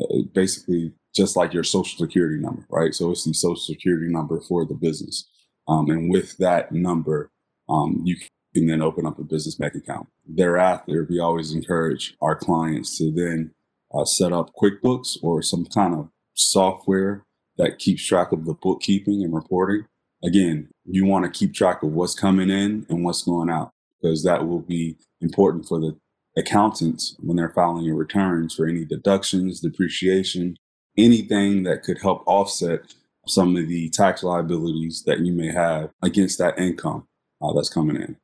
uh, 0.00 0.22
basically 0.32 0.92
just 1.14 1.36
like 1.36 1.52
your 1.52 1.62
social 1.62 1.98
security 1.98 2.40
number, 2.40 2.66
right? 2.70 2.94
So 2.94 3.10
it's 3.10 3.24
the 3.24 3.34
social 3.34 3.56
security 3.56 4.10
number 4.10 4.40
for 4.40 4.64
the 4.64 4.74
business, 4.74 5.28
um, 5.68 5.90
and 5.90 6.10
with 6.10 6.38
that 6.38 6.72
number, 6.72 7.30
um, 7.68 8.00
you 8.04 8.16
can 8.54 8.66
then 8.66 8.80
open 8.80 9.04
up 9.04 9.18
a 9.18 9.24
business 9.24 9.56
bank 9.56 9.74
account. 9.74 10.08
Thereafter, 10.26 11.06
we 11.08 11.18
always 11.20 11.52
encourage 11.52 12.14
our 12.22 12.34
clients 12.34 12.96
to 12.96 13.12
then 13.12 13.50
uh, 13.92 14.06
set 14.06 14.32
up 14.32 14.52
QuickBooks 14.54 15.18
or 15.22 15.42
some 15.42 15.66
kind 15.66 15.94
of 15.94 16.08
software 16.32 17.26
that 17.58 17.78
keeps 17.78 18.06
track 18.06 18.32
of 18.32 18.46
the 18.46 18.54
bookkeeping 18.54 19.22
and 19.22 19.34
reporting. 19.34 19.84
Again, 20.24 20.68
you 20.84 21.04
want 21.04 21.24
to 21.24 21.38
keep 21.38 21.54
track 21.54 21.82
of 21.82 21.92
what's 21.92 22.14
coming 22.14 22.50
in 22.50 22.86
and 22.88 23.04
what's 23.04 23.22
going 23.22 23.50
out 23.50 23.70
because 24.00 24.24
that 24.24 24.46
will 24.46 24.60
be 24.60 24.96
important 25.20 25.66
for 25.66 25.78
the 25.78 25.96
accountants 26.36 27.16
when 27.20 27.36
they're 27.36 27.50
filing 27.50 27.84
your 27.84 27.96
returns 27.96 28.54
for 28.54 28.66
any 28.66 28.84
deductions, 28.84 29.60
depreciation, 29.60 30.56
anything 30.96 31.62
that 31.64 31.82
could 31.82 32.00
help 32.00 32.22
offset 32.26 32.80
some 33.26 33.56
of 33.56 33.68
the 33.68 33.88
tax 33.90 34.22
liabilities 34.22 35.02
that 35.06 35.20
you 35.20 35.32
may 35.32 35.50
have 35.52 35.90
against 36.02 36.38
that 36.38 36.58
income 36.58 37.06
uh, 37.42 37.52
that's 37.52 37.68
coming 37.68 37.96
in. 37.96 38.16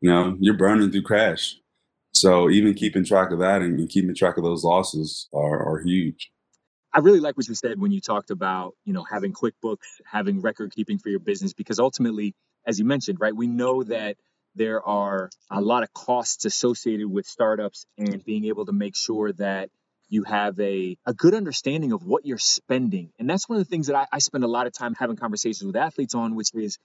You 0.00 0.10
know, 0.10 0.36
you're 0.40 0.54
burning 0.54 0.90
through 0.90 1.04
cash. 1.04 1.56
So 2.12 2.50
even 2.50 2.74
keeping 2.74 3.04
track 3.04 3.30
of 3.30 3.38
that 3.38 3.62
and, 3.62 3.88
keeping 3.88 4.14
track 4.14 4.36
of 4.36 4.44
those 4.44 4.64
losses 4.64 5.28
are, 5.32 5.62
are 5.62 5.82
huge. 5.82 6.30
I 6.94 6.98
really 6.98 7.20
like 7.20 7.36
what 7.36 7.48
you 7.48 7.54
said 7.54 7.80
when 7.80 7.90
you 7.90 8.00
talked 8.00 8.30
about, 8.30 8.74
you 8.84 8.92
know, 8.92 9.04
having 9.04 9.32
QuickBooks, 9.32 10.00
having 10.04 10.42
record 10.42 10.72
keeping 10.74 10.98
for 10.98 11.08
your 11.08 11.20
business, 11.20 11.54
because 11.54 11.78
ultimately, 11.78 12.34
as 12.66 12.78
you 12.78 12.84
mentioned, 12.84 13.18
right, 13.20 13.34
we 13.34 13.46
know 13.46 13.82
that 13.84 14.16
there 14.54 14.86
are 14.86 15.30
a 15.50 15.60
lot 15.60 15.82
of 15.82 15.92
costs 15.94 16.44
associated 16.44 17.10
with 17.10 17.26
startups 17.26 17.86
and 17.96 18.22
being 18.24 18.44
able 18.44 18.66
to 18.66 18.72
make 18.72 18.94
sure 18.94 19.32
that 19.32 19.70
you 20.10 20.24
have 20.24 20.60
a, 20.60 20.98
a 21.06 21.14
good 21.14 21.32
understanding 21.32 21.92
of 21.92 22.04
what 22.04 22.26
you're 22.26 22.36
spending. 22.36 23.10
And 23.18 23.30
that's 23.30 23.48
one 23.48 23.58
of 23.58 23.64
the 23.64 23.70
things 23.70 23.86
that 23.86 23.96
I, 23.96 24.06
I 24.12 24.18
spend 24.18 24.44
a 24.44 24.48
lot 24.48 24.66
of 24.66 24.74
time 24.74 24.94
having 24.94 25.16
conversations 25.16 25.64
with 25.66 25.76
athletes 25.76 26.14
on, 26.14 26.34
which 26.34 26.50
is 26.52 26.76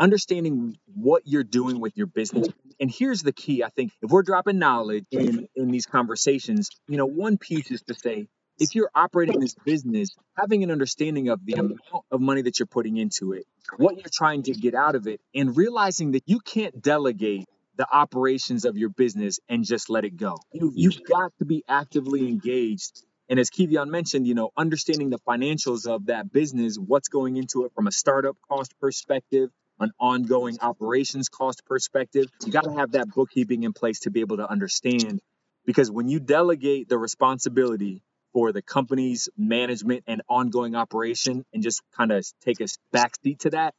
understanding 0.00 0.76
what 0.92 1.22
you're 1.24 1.44
doing 1.44 1.78
with 1.78 1.96
your 1.96 2.08
business. 2.08 2.48
And 2.80 2.90
here's 2.90 3.22
the 3.22 3.32
key 3.32 3.62
I 3.62 3.68
think 3.68 3.92
if 4.02 4.10
we're 4.10 4.22
dropping 4.22 4.58
knowledge 4.58 5.04
in, 5.12 5.48
in 5.54 5.70
these 5.70 5.86
conversations, 5.86 6.70
you 6.88 6.96
know, 6.96 7.06
one 7.06 7.38
piece 7.38 7.70
is 7.70 7.82
to 7.82 7.94
say, 7.94 8.26
if 8.58 8.74
you're 8.74 8.90
operating 8.94 9.40
this 9.40 9.54
business, 9.64 10.14
having 10.36 10.62
an 10.62 10.70
understanding 10.70 11.28
of 11.28 11.44
the 11.44 11.54
amount 11.54 11.80
of 12.10 12.20
money 12.20 12.42
that 12.42 12.58
you're 12.58 12.66
putting 12.66 12.96
into 12.96 13.32
it, 13.32 13.46
what 13.76 13.96
you're 13.96 14.12
trying 14.12 14.42
to 14.44 14.52
get 14.52 14.74
out 14.74 14.94
of 14.94 15.06
it, 15.06 15.20
and 15.34 15.56
realizing 15.56 16.12
that 16.12 16.22
you 16.26 16.40
can't 16.40 16.82
delegate 16.82 17.46
the 17.76 17.86
operations 17.92 18.64
of 18.64 18.76
your 18.76 18.88
business 18.88 19.38
and 19.48 19.64
just 19.64 19.88
let 19.88 20.04
it 20.04 20.16
go. 20.16 20.36
You, 20.52 20.72
you've 20.74 21.04
got 21.04 21.32
to 21.38 21.44
be 21.44 21.62
actively 21.68 22.28
engaged 22.28 23.04
and 23.28 23.38
as 23.38 23.50
Kevion 23.50 23.88
mentioned, 23.88 24.26
you 24.26 24.34
know, 24.34 24.50
understanding 24.56 25.10
the 25.10 25.18
financials 25.18 25.86
of 25.86 26.06
that 26.06 26.32
business, 26.32 26.78
what's 26.78 27.08
going 27.08 27.36
into 27.36 27.64
it 27.66 27.72
from 27.74 27.86
a 27.86 27.92
startup 27.92 28.36
cost 28.48 28.74
perspective, 28.80 29.50
an 29.78 29.92
ongoing 30.00 30.58
operations 30.60 31.28
cost 31.28 31.64
perspective, 31.66 32.26
you 32.44 32.52
got 32.52 32.64
to 32.64 32.72
have 32.72 32.92
that 32.92 33.08
bookkeeping 33.08 33.64
in 33.64 33.72
place 33.72 34.00
to 34.00 34.10
be 34.10 34.20
able 34.20 34.38
to 34.38 34.50
understand. 34.50 35.20
Because 35.66 35.90
when 35.90 36.08
you 36.08 36.20
delegate 36.20 36.88
the 36.88 36.96
responsibility 36.96 38.02
for 38.32 38.52
the 38.52 38.62
company's 38.62 39.28
management 39.36 40.04
and 40.06 40.22
ongoing 40.28 40.74
operation 40.74 41.44
and 41.52 41.62
just 41.62 41.82
kind 41.96 42.12
of 42.12 42.26
take 42.44 42.60
a 42.60 42.66
backseat 42.94 43.40
to 43.40 43.50
that, 43.50 43.74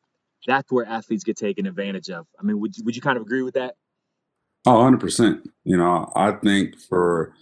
that's 0.48 0.72
where 0.72 0.86
athletes 0.86 1.24
get 1.24 1.38
taken 1.38 1.66
advantage 1.66 2.10
of. 2.10 2.26
I 2.40 2.44
mean, 2.44 2.60
would 2.60 2.78
you, 2.78 2.84
would 2.86 2.96
you 2.96 3.02
kind 3.02 3.18
of 3.18 3.24
agree 3.24 3.42
with 3.42 3.56
that? 3.56 3.76
Oh, 4.66 4.78
100%. 4.78 5.46
You 5.64 5.78
know, 5.78 6.12
I 6.16 6.32
think 6.32 6.78
for 6.78 7.34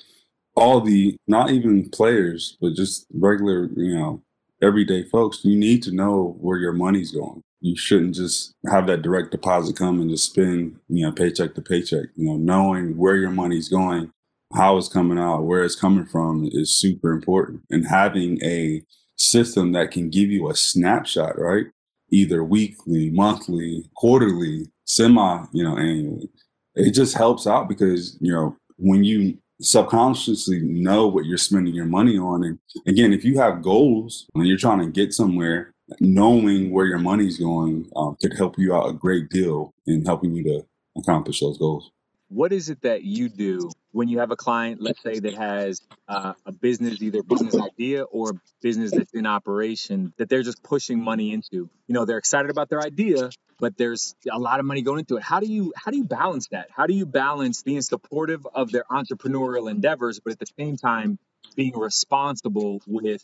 all 0.55 0.81
the 0.81 1.15
not 1.27 1.51
even 1.51 1.89
players, 1.89 2.57
but 2.59 2.73
just 2.73 3.05
regular, 3.13 3.69
you 3.75 3.95
know, 3.95 4.21
everyday 4.61 5.03
folks, 5.03 5.43
you 5.43 5.57
need 5.57 5.83
to 5.83 5.91
know 5.91 6.35
where 6.39 6.57
your 6.57 6.73
money's 6.73 7.11
going. 7.11 7.41
You 7.59 7.75
shouldn't 7.75 8.15
just 8.15 8.53
have 8.69 8.87
that 8.87 9.01
direct 9.01 9.31
deposit 9.31 9.75
come 9.75 9.99
and 9.99 10.09
just 10.09 10.31
spend, 10.31 10.79
you 10.89 11.05
know, 11.05 11.11
paycheck 11.11 11.55
to 11.55 11.61
paycheck. 11.61 12.07
You 12.15 12.25
know, 12.25 12.37
knowing 12.37 12.97
where 12.97 13.15
your 13.15 13.31
money's 13.31 13.69
going, 13.69 14.11
how 14.53 14.77
it's 14.77 14.87
coming 14.87 15.19
out, 15.19 15.43
where 15.43 15.63
it's 15.63 15.75
coming 15.75 16.05
from 16.05 16.49
is 16.51 16.77
super 16.77 17.11
important. 17.11 17.61
And 17.69 17.87
having 17.87 18.41
a 18.43 18.81
system 19.17 19.71
that 19.73 19.91
can 19.91 20.09
give 20.09 20.29
you 20.29 20.49
a 20.49 20.55
snapshot, 20.55 21.37
right? 21.37 21.65
Either 22.11 22.43
weekly, 22.43 23.09
monthly, 23.09 23.89
quarterly, 23.95 24.67
semi, 24.85 25.43
you 25.51 25.63
know, 25.63 25.77
annually. 25.77 26.29
It 26.75 26.91
just 26.91 27.17
helps 27.17 27.47
out 27.47 27.67
because, 27.67 28.17
you 28.21 28.31
know, 28.31 28.55
when 28.77 29.03
you 29.03 29.37
subconsciously 29.61 30.59
know 30.61 31.07
what 31.07 31.25
you're 31.25 31.37
spending 31.37 31.73
your 31.73 31.85
money 31.85 32.17
on. 32.17 32.43
And 32.43 32.59
again, 32.85 33.11
if 33.11 33.25
you 33.25 33.39
have 33.39 33.63
goals 33.63 34.27
and 34.35 34.47
you're 34.47 34.57
trying 34.57 34.79
to 34.79 34.91
get 34.91 35.13
somewhere, 35.13 35.71
knowing 35.99 36.71
where 36.71 36.85
your 36.85 36.99
money's 36.99 37.39
going 37.39 37.89
um, 37.95 38.15
could 38.21 38.33
help 38.37 38.55
you 38.57 38.75
out 38.75 38.89
a 38.89 38.93
great 38.93 39.29
deal 39.29 39.73
in 39.87 40.05
helping 40.05 40.35
you 40.35 40.43
to 40.43 40.65
accomplish 40.97 41.39
those 41.39 41.57
goals 41.57 41.91
what 42.29 42.51
is 42.51 42.69
it 42.69 42.81
that 42.81 43.03
you 43.03 43.29
do 43.29 43.69
when 43.91 44.07
you 44.07 44.19
have 44.19 44.31
a 44.31 44.35
client, 44.35 44.81
let's 44.81 45.01
say 45.01 45.19
that 45.19 45.33
has 45.35 45.81
uh, 46.07 46.33
a 46.45 46.51
business, 46.51 47.01
either 47.01 47.23
business 47.23 47.55
idea 47.59 48.03
or 48.03 48.33
business 48.61 48.91
that's 48.91 49.13
in 49.13 49.25
operation 49.25 50.13
that 50.17 50.29
they're 50.29 50.43
just 50.43 50.61
pushing 50.61 51.01
money 51.01 51.31
into? 51.31 51.69
You 51.87 51.93
know, 51.93 52.05
they're 52.05 52.17
excited 52.17 52.51
about 52.51 52.69
their 52.69 52.81
idea, 52.81 53.29
but 53.59 53.77
there's 53.77 54.15
a 54.29 54.39
lot 54.39 54.59
of 54.59 54.65
money 54.65 54.81
going 54.81 54.99
into 54.99 55.17
it. 55.17 55.23
How 55.23 55.39
do 55.39 55.47
you 55.47 55.73
how 55.75 55.91
do 55.91 55.97
you 55.97 56.03
balance 56.03 56.47
that? 56.51 56.67
How 56.69 56.85
do 56.85 56.93
you 56.93 57.05
balance 57.05 57.63
being 57.63 57.81
supportive 57.81 58.45
of 58.53 58.71
their 58.71 58.83
entrepreneurial 58.91 59.69
endeavors, 59.71 60.19
but 60.19 60.33
at 60.33 60.39
the 60.39 60.47
same 60.59 60.75
time 60.75 61.17
being 61.55 61.77
responsible 61.77 62.81
with 62.85 63.23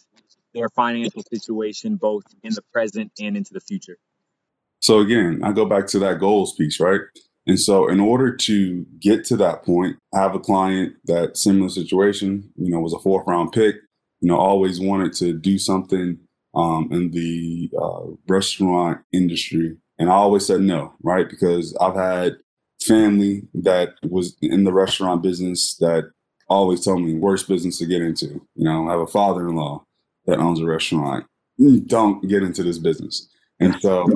their 0.53 0.69
financial 0.69 1.23
situation, 1.23 1.97
both 1.97 2.23
in 2.41 2.53
the 2.53 2.61
present 2.71 3.11
and 3.19 3.35
into 3.35 3.53
the 3.53 3.59
future? 3.59 3.97
So 4.79 4.99
again, 4.99 5.41
I 5.43 5.51
go 5.51 5.65
back 5.65 5.87
to 5.87 5.99
that 5.99 6.19
goals 6.19 6.55
piece, 6.55 6.79
right? 6.79 7.01
And 7.45 7.59
so, 7.59 7.89
in 7.89 7.99
order 7.99 8.35
to 8.35 8.85
get 8.99 9.25
to 9.25 9.37
that 9.37 9.63
point, 9.63 9.97
I 10.13 10.19
have 10.19 10.35
a 10.35 10.39
client 10.39 10.95
that 11.05 11.37
similar 11.37 11.69
situation, 11.69 12.49
you 12.55 12.69
know, 12.69 12.79
was 12.79 12.93
a 12.93 12.99
fourth 12.99 13.27
round 13.27 13.51
pick, 13.51 13.75
you 14.21 14.29
know, 14.29 14.37
always 14.37 14.79
wanted 14.79 15.13
to 15.13 15.33
do 15.33 15.57
something 15.57 16.17
um, 16.55 16.89
in 16.91 17.11
the 17.11 17.69
uh, 17.81 18.03
restaurant 18.27 19.01
industry. 19.11 19.75
And 19.99 20.09
I 20.09 20.13
always 20.13 20.45
said 20.45 20.61
no, 20.61 20.93
right? 21.03 21.29
Because 21.29 21.75
I've 21.81 21.95
had 21.95 22.37
family 22.81 23.43
that 23.53 23.95
was 24.09 24.35
in 24.41 24.63
the 24.63 24.73
restaurant 24.73 25.21
business 25.21 25.75
that 25.79 26.11
always 26.49 26.83
told 26.83 27.01
me 27.01 27.13
worst 27.15 27.47
business 27.47 27.79
to 27.79 27.85
get 27.85 28.01
into. 28.01 28.45
You 28.55 28.65
know, 28.65 28.87
I 28.87 28.91
have 28.91 29.01
a 29.01 29.07
father 29.07 29.47
in 29.47 29.55
law 29.55 29.83
that 30.25 30.39
owns 30.39 30.59
a 30.59 30.65
restaurant. 30.65 31.25
Don't 31.85 32.27
get 32.27 32.43
into 32.43 32.63
this 32.63 32.77
business. 32.77 33.29
And 33.59 33.75
so 33.81 34.07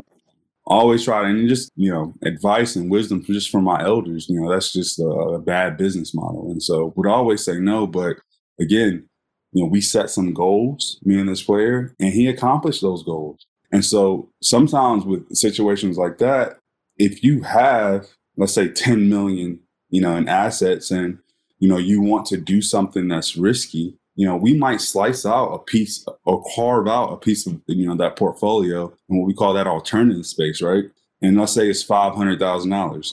always 0.67 1.05
try 1.05 1.29
and 1.29 1.47
just, 1.47 1.71
you 1.75 1.91
know, 1.91 2.13
advice 2.23 2.75
and 2.75 2.91
wisdom 2.91 3.23
just 3.23 3.49
from 3.49 3.63
my 3.63 3.83
elders, 3.83 4.27
you 4.29 4.39
know, 4.39 4.49
that's 4.51 4.71
just 4.71 4.99
a, 4.99 5.05
a 5.05 5.39
bad 5.39 5.77
business 5.77 6.13
model. 6.13 6.51
And 6.51 6.61
so 6.61 6.93
would 6.95 7.07
always 7.07 7.43
say 7.43 7.57
no. 7.57 7.87
But 7.87 8.17
again, 8.59 9.07
you 9.53 9.63
know, 9.63 9.69
we 9.69 9.79
set 9.79 10.09
some 10.09 10.33
goals, 10.33 10.99
me 11.03 11.19
and 11.19 11.29
this 11.29 11.41
player, 11.41 11.95
and 11.99 12.13
he 12.13 12.27
accomplished 12.27 12.81
those 12.81 13.03
goals. 13.03 13.47
And 13.71 13.83
so 13.83 14.29
sometimes 14.41 15.05
with 15.05 15.33
situations 15.35 15.97
like 15.97 16.17
that, 16.17 16.59
if 16.97 17.23
you 17.23 17.43
have, 17.43 18.07
let's 18.35 18.53
say 18.53 18.67
10 18.67 19.09
million, 19.09 19.59
you 19.89 20.01
know, 20.01 20.15
in 20.17 20.27
assets 20.27 20.91
and, 20.91 21.19
you 21.59 21.69
know, 21.69 21.77
you 21.77 22.01
want 22.01 22.25
to 22.27 22.37
do 22.37 22.61
something 22.61 23.07
that's 23.07 23.37
risky, 23.37 23.97
you 24.17 24.25
know, 24.25 24.35
we 24.35 24.55
might 24.55 24.81
slice 24.81 25.25
out 25.25 25.53
a 25.53 25.59
piece 25.59 26.03
or 26.25 26.43
carve 26.55 26.87
out 26.87 27.13
a 27.13 27.17
piece 27.17 27.45
of, 27.45 27.61
you 27.67 27.87
know, 27.87 27.95
that 27.95 28.15
portfolio 28.15 28.91
and 29.07 29.19
what 29.19 29.27
we 29.27 29.33
call 29.33 29.53
that 29.53 29.67
alternative 29.67 30.25
space, 30.25 30.59
right? 30.59 30.85
And 31.21 31.37
let's 31.37 31.53
say 31.53 31.69
it's 31.69 31.85
$500,000. 31.85 33.11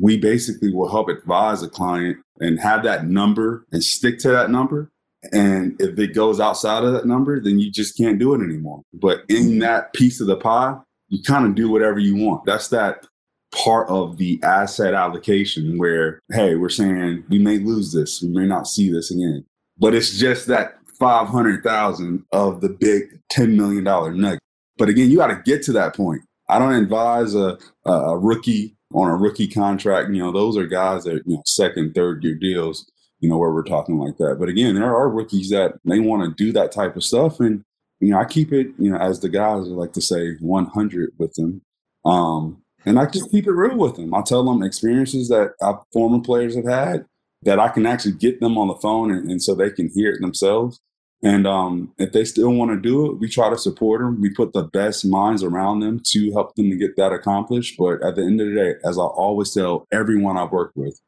We 0.00 0.16
basically 0.16 0.72
will 0.72 0.88
help 0.88 1.08
advise 1.10 1.62
a 1.62 1.68
client 1.68 2.16
and 2.40 2.58
have 2.58 2.82
that 2.84 3.06
number 3.06 3.66
and 3.70 3.84
stick 3.84 4.18
to 4.20 4.30
that 4.30 4.50
number. 4.50 4.90
And 5.30 5.78
if 5.78 5.98
it 5.98 6.14
goes 6.14 6.40
outside 6.40 6.84
of 6.84 6.92
that 6.94 7.06
number, 7.06 7.38
then 7.38 7.58
you 7.58 7.70
just 7.70 7.96
can't 7.96 8.18
do 8.18 8.32
it 8.32 8.42
anymore. 8.42 8.80
But 8.94 9.24
in 9.28 9.42
mm-hmm. 9.42 9.58
that 9.58 9.92
piece 9.92 10.22
of 10.22 10.26
the 10.26 10.36
pie, 10.36 10.78
you 11.08 11.22
kind 11.22 11.44
of 11.44 11.54
do 11.54 11.70
whatever 11.70 11.98
you 11.98 12.16
want. 12.16 12.46
That's 12.46 12.68
that 12.68 13.06
part 13.54 13.90
of 13.90 14.16
the 14.16 14.40
asset 14.42 14.94
allocation 14.94 15.76
where, 15.76 16.18
hey, 16.32 16.54
we're 16.54 16.70
saying 16.70 17.24
we 17.28 17.38
may 17.38 17.58
lose 17.58 17.92
this, 17.92 18.22
we 18.22 18.30
may 18.30 18.46
not 18.46 18.66
see 18.66 18.90
this 18.90 19.10
again 19.10 19.44
but 19.78 19.94
it's 19.94 20.18
just 20.18 20.46
that 20.46 20.78
500,000 20.98 22.24
of 22.32 22.60
the 22.60 22.68
big 22.68 23.20
$10 23.32 23.54
million 23.54 23.84
nugget. 23.84 24.40
But 24.78 24.88
again, 24.88 25.10
you 25.10 25.18
got 25.18 25.28
to 25.28 25.42
get 25.44 25.62
to 25.64 25.72
that 25.72 25.94
point. 25.94 26.22
I 26.48 26.58
don't 26.58 26.74
advise 26.74 27.34
a, 27.34 27.58
a 27.84 28.16
rookie 28.16 28.76
on 28.94 29.08
a 29.08 29.16
rookie 29.16 29.48
contract. 29.48 30.10
You 30.10 30.22
know, 30.22 30.32
those 30.32 30.56
are 30.56 30.66
guys 30.66 31.04
that, 31.04 31.22
you 31.26 31.36
know, 31.36 31.42
second, 31.44 31.94
third 31.94 32.22
year 32.22 32.34
deals, 32.34 32.90
you 33.20 33.28
know, 33.28 33.38
where 33.38 33.52
we're 33.52 33.64
talking 33.64 33.98
like 33.98 34.16
that. 34.18 34.36
But 34.38 34.48
again, 34.48 34.74
there 34.74 34.94
are 34.94 35.08
rookies 35.08 35.50
that 35.50 35.74
they 35.84 36.00
want 36.00 36.22
to 36.22 36.44
do 36.44 36.52
that 36.52 36.72
type 36.72 36.96
of 36.96 37.04
stuff. 37.04 37.40
And, 37.40 37.62
you 38.00 38.10
know, 38.10 38.18
I 38.18 38.24
keep 38.24 38.52
it, 38.52 38.68
you 38.78 38.90
know, 38.90 38.98
as 38.98 39.20
the 39.20 39.28
guys 39.28 39.66
like 39.66 39.92
to 39.94 40.00
say 40.00 40.34
100 40.40 41.10
with 41.18 41.34
them. 41.34 41.62
Um, 42.04 42.62
and 42.84 43.00
I 43.00 43.06
just 43.06 43.30
keep 43.32 43.46
it 43.46 43.52
real 43.52 43.76
with 43.76 43.96
them. 43.96 44.14
I 44.14 44.22
tell 44.22 44.44
them 44.44 44.62
experiences 44.62 45.28
that 45.28 45.54
our 45.60 45.82
former 45.92 46.20
players 46.20 46.54
have 46.54 46.66
had 46.68 47.04
that 47.42 47.58
I 47.58 47.68
can 47.68 47.86
actually 47.86 48.14
get 48.14 48.40
them 48.40 48.58
on 48.58 48.68
the 48.68 48.74
phone 48.74 49.10
and, 49.10 49.30
and 49.30 49.42
so 49.42 49.54
they 49.54 49.70
can 49.70 49.90
hear 49.94 50.12
it 50.12 50.20
themselves. 50.20 50.80
And 51.22 51.46
um, 51.46 51.92
if 51.98 52.12
they 52.12 52.24
still 52.24 52.52
want 52.52 52.70
to 52.72 52.76
do 52.76 53.06
it, 53.06 53.18
we 53.18 53.28
try 53.28 53.48
to 53.48 53.56
support 53.56 54.00
them. 54.00 54.20
We 54.20 54.30
put 54.30 54.52
the 54.52 54.64
best 54.64 55.04
minds 55.04 55.42
around 55.42 55.80
them 55.80 56.00
to 56.08 56.32
help 56.32 56.54
them 56.54 56.70
to 56.70 56.76
get 56.76 56.96
that 56.96 57.12
accomplished. 57.12 57.76
But 57.78 58.02
at 58.02 58.16
the 58.16 58.22
end 58.22 58.40
of 58.40 58.48
the 58.48 58.54
day, 58.54 58.74
as 58.84 58.98
I 58.98 59.02
always 59.02 59.52
tell 59.52 59.86
everyone 59.92 60.36
I've 60.36 60.52
worked 60.52 60.76
with, 60.76 61.00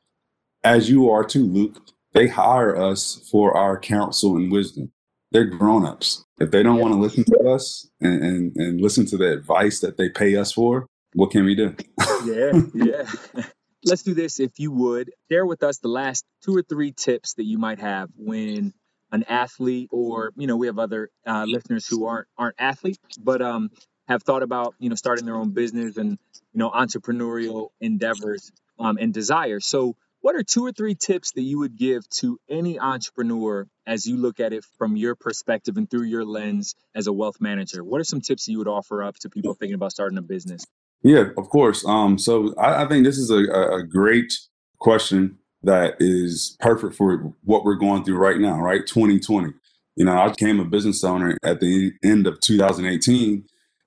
as 0.65 0.89
you 0.89 1.11
are 1.11 1.25
too, 1.25 1.45
Luke, 1.45 1.77
they 2.15 2.27
hire 2.27 2.77
us 2.77 3.29
for 3.31 3.57
our 3.57 3.79
counsel 3.79 4.37
and 4.37 4.51
wisdom. 4.51 4.93
They're 5.31 5.45
grown-ups. 5.45 6.25
If 6.41 6.51
they 6.51 6.63
don't 6.63 6.79
want 6.79 6.95
to 6.95 7.01
listen 7.01 7.25
to 7.25 7.51
us 7.51 7.89
and, 8.01 8.23
and, 8.23 8.57
and 8.57 8.81
listen 8.81 9.05
to 9.07 9.17
the 9.19 9.31
advice 9.31 9.81
that 9.81 9.99
they 9.99 10.09
pay 10.09 10.37
us 10.37 10.53
for, 10.53 10.87
what 11.13 11.31
can 11.31 11.45
we 11.45 11.55
do? 11.55 11.77
yeah, 12.25 12.53
yeah. 12.75 13.45
let's 13.85 14.03
do 14.03 14.15
this 14.15 14.41
if 14.41 14.59
you 14.59 14.71
would. 14.73 15.11
Share 15.31 15.47
with 15.47 15.63
us 15.63 15.79
the 15.79 15.89
last 15.89 16.25
two 16.43 16.57
or 16.57 16.63
three 16.63 16.93
tips 16.93 17.35
that 17.35 17.45
you 17.45 17.59
might 17.59 17.79
have 17.81 18.11
when 18.17 18.73
an 19.11 19.25
athlete 19.25 19.89
or 19.93 20.33
you 20.37 20.47
know 20.47 20.57
we 20.57 20.67
have 20.67 20.79
other 20.79 21.11
uh, 21.27 21.45
listeners 21.49 21.87
who 21.87 22.05
aren't 22.07 22.29
aren't 22.37 22.57
athletes 22.59 22.99
but 23.19 23.41
um 23.41 23.71
have 24.07 24.23
thought 24.23 24.43
about 24.43 24.75
you 24.79 24.89
know 24.89 24.95
starting 24.95 25.25
their 25.25 25.37
own 25.37 25.51
business 25.51 25.97
and 25.97 26.19
you 26.53 26.59
know 26.59 26.71
entrepreneurial 26.71 27.69
endeavors 27.81 28.53
um, 28.79 28.99
and 28.99 29.13
desires. 29.13 29.67
So 29.67 29.97
what 30.21 30.35
are 30.35 30.43
two 30.43 30.65
or 30.67 30.73
three 30.73 30.95
tips 30.95 31.33
that 31.33 31.43
you 31.43 31.61
would 31.61 31.77
give 31.77 32.09
to 32.11 32.39
any 32.49 32.79
entrepreneur 32.79 33.67
as 33.87 34.07
you 34.07 34.17
look 34.17 34.41
at 34.41 34.53
it 34.53 34.65
from 34.77 34.97
your 34.97 35.15
perspective 35.15 35.77
and 35.77 35.89
through 35.89 36.05
your 36.05 36.25
lens 36.25 36.75
as 36.95 37.07
a 37.07 37.13
wealth 37.13 37.41
manager? 37.41 37.85
What 37.85 38.01
are 38.01 38.05
some 38.05 38.21
tips 38.21 38.49
you 38.49 38.59
would 38.59 38.69
offer 38.69 39.03
up 39.03 39.17
to 39.21 39.31
people 39.31 39.55
thinking 39.55 39.75
about 39.75 39.93
starting 39.93 40.19
a 40.19 40.23
business 40.23 40.65
yeah, 41.03 41.25
of 41.37 41.49
course. 41.49 41.85
Um, 41.85 42.19
so 42.19 42.55
I, 42.57 42.85
I 42.85 42.89
think 42.89 43.05
this 43.05 43.19
is 43.19 43.31
a, 43.31 43.45
a 43.77 43.83
great 43.83 44.33
question 44.79 45.39
that 45.63 45.97
is 45.99 46.57
perfect 46.61 46.95
for 46.95 47.33
what 47.45 47.65
we're 47.65 47.75
going 47.75 48.05
through 48.05 48.17
right 48.17 48.39
now, 48.39 48.61
right? 48.61 48.87
2020. 48.87 49.53
You 49.97 50.05
know, 50.05 50.17
I 50.17 50.29
became 50.29 50.61
a 50.61 50.65
business 50.65 51.03
owner 51.03 51.37
at 51.43 51.61
the 51.61 51.93
end 52.05 52.27
of 52.27 52.41
2018. 52.41 53.45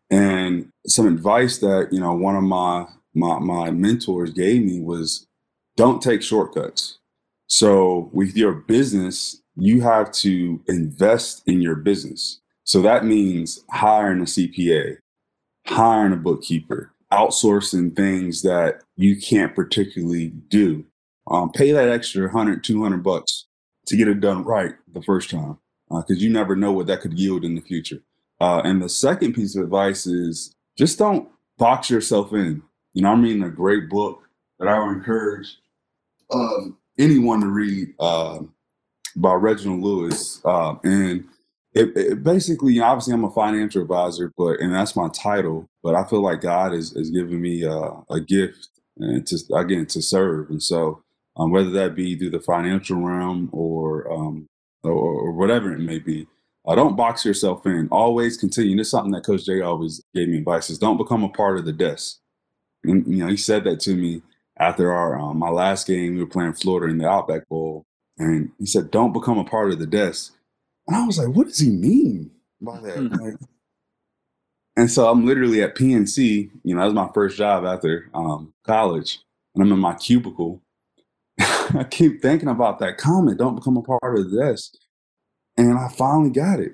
And 0.10 0.70
some 0.86 1.08
advice 1.08 1.60
that, 1.60 1.90
you 1.92 2.00
know, 2.00 2.14
one 2.14 2.36
of 2.36 2.44
my 2.44 2.86
my 3.14 3.40
my 3.40 3.72
mentors 3.72 4.32
gave 4.32 4.64
me 4.64 4.82
was 4.82 5.26
don't 5.78 6.02
take 6.02 6.22
shortcuts. 6.22 7.00
So 7.48 8.10
with 8.14 8.36
your 8.36 8.54
business, 8.54 9.42
you 9.56 9.82
have 9.82 10.12
to 10.14 10.62
invest 10.68 11.44
in 11.48 11.62
your 11.62 11.76
business. 11.76 12.40
So 12.64 12.82
that 12.82 13.06
means 13.06 13.64
hiring 13.72 14.22
a 14.22 14.26
CPA, 14.26 14.98
hiring 15.68 16.14
a 16.14 16.18
bookkeeper, 16.18 16.94
outsourcing 17.12 17.96
things 17.96 18.42
that 18.42 18.82
you 18.96 19.20
can't 19.20 19.56
particularly 19.56 20.30
do. 20.30 20.86
Um, 21.30 21.52
pay 21.52 21.72
that 21.72 21.90
extra 21.90 22.24
100, 22.24 22.64
200 22.64 23.04
bucks 23.04 23.46
to 23.88 23.98
get 23.98 24.08
it 24.08 24.20
done 24.20 24.44
right 24.44 24.74
the 24.92 25.02
first 25.02 25.30
time 25.30 25.58
because 25.90 26.18
uh, 26.18 26.20
you 26.20 26.30
never 26.30 26.56
know 26.56 26.72
what 26.72 26.88
that 26.88 27.02
could 27.02 27.18
yield 27.20 27.44
in 27.44 27.56
the 27.56 27.62
future. 27.62 28.02
Uh, 28.40 28.62
and 28.64 28.82
the 28.82 28.90
second 28.90 29.34
piece 29.34 29.56
of 29.56 29.64
advice 29.64 30.08
is 30.08 30.56
just 30.78 30.98
don't 30.98 31.30
box 31.58 31.90
yourself 31.90 32.34
in. 32.34 32.64
You 32.94 33.04
know, 33.04 33.12
I'm 33.12 33.22
reading 33.22 33.44
a 33.44 33.50
great 33.50 33.90
book 33.90 34.24
that 34.60 34.68
I 34.68 34.80
would 34.80 34.98
encourage 34.98 35.58
um, 36.34 36.78
anyone 36.98 37.42
to 37.42 37.48
read 37.48 37.94
uh, 38.00 38.40
by 39.16 39.34
Reginald 39.34 39.82
Lewis. 39.82 40.42
Uh, 40.44 40.76
and 40.84 41.26
it, 41.74 41.96
it, 41.96 42.24
basically, 42.24 42.80
obviously, 42.80 43.14
I'm 43.14 43.24
a 43.24 43.32
financial 43.32 43.82
advisor, 43.82 44.32
but 44.38 44.60
and 44.60 44.74
that's 44.74 44.96
my 44.96 45.10
title. 45.10 45.68
But 45.84 45.96
I 45.96 46.04
feel 46.06 46.22
like 46.22 46.42
God 46.42 46.74
is 46.74 46.94
is 46.96 47.10
giving 47.10 47.42
me 47.42 47.66
uh, 47.66 47.92
a 48.10 48.20
gift 48.20 48.70
and 48.98 49.26
to 49.28 49.38
again 49.56 49.86
to 49.88 50.02
serve. 50.02 50.50
And 50.50 50.62
so, 50.62 51.02
um, 51.38 51.52
whether 51.52 51.70
that 51.72 51.96
be 51.96 52.18
through 52.18 52.32
the 52.32 52.42
financial 52.42 52.98
realm 52.98 53.50
or 53.54 54.12
um, 54.12 54.48
or, 54.84 54.92
or, 54.92 55.32
whatever 55.32 55.72
it 55.72 55.80
may 55.80 56.00
be, 56.00 56.28
uh, 56.66 56.76
don't 56.76 56.98
box 56.98 57.24
yourself 57.24 57.66
in. 57.66 57.88
Always 57.90 58.36
continue. 58.36 58.76
This 58.76 58.88
is 58.88 58.92
something 58.92 59.12
that 59.12 59.26
Coach 59.26 59.46
Jay 59.46 59.62
always 59.62 60.04
gave 60.14 60.28
me 60.28 60.40
advice: 60.40 60.70
is 60.70 60.78
don't 60.78 60.98
become 60.98 61.24
a 61.24 61.30
part 61.30 61.58
of 61.58 61.66
the 61.66 61.74
desk. 61.74 62.20
And 62.84 63.08
you 63.08 63.24
know, 63.24 63.30
he 63.30 63.38
said 63.38 63.64
that 63.64 63.80
to 63.82 63.96
me 63.96 64.24
after 64.58 64.92
our 64.92 65.18
um, 65.18 65.38
my 65.38 65.50
last 65.50 65.88
game. 65.88 66.16
We 66.16 66.20
were 66.24 66.30
playing 66.30 66.54
Florida 66.54 66.92
in 66.92 66.98
the 66.98 67.08
Outback 67.08 67.48
Bowl, 67.48 67.86
and 68.18 68.52
he 68.60 68.66
said, 68.66 68.92
"Don't 68.92 69.14
become 69.14 69.38
a 69.38 69.46
part 69.46 69.72
of 69.72 69.80
the 69.80 69.88
desk." 69.88 70.34
And 70.88 70.96
I 70.98 71.06
was 71.06 71.18
like, 71.18 71.30
"What 71.36 71.48
does 71.48 71.60
he 71.60 71.70
mean 71.70 72.32
by 72.62 72.80
that?" 72.82 72.98
Hmm. 72.98 73.08
Like, 73.08 73.36
and 74.78 74.90
so 74.92 75.10
I'm 75.10 75.26
literally 75.26 75.62
at 75.64 75.76
PNC. 75.76 76.50
You 76.64 76.76
know, 76.76 76.82
that 76.82 76.86
was 76.88 76.94
my 76.94 77.10
first 77.14 77.38
job 77.38 77.66
after 77.66 78.10
um, 78.14 78.54
college, 78.66 79.20
and 79.56 79.64
I'm 79.64 79.72
in 79.72 79.80
my 79.80 79.96
cubicle. 79.96 80.62
I 81.40 81.86
keep 81.90 82.22
thinking 82.22 82.50
about 82.50 82.80
that 82.80 82.98
comment. 82.98 83.40
Don't 83.40 83.56
become 83.56 83.78
a 83.78 83.82
part 83.82 84.18
of 84.20 84.32
this. 84.32 84.74
and 85.58 85.78
I 85.78 85.88
finally 85.90 86.30
got 86.32 86.60
it. 86.60 86.74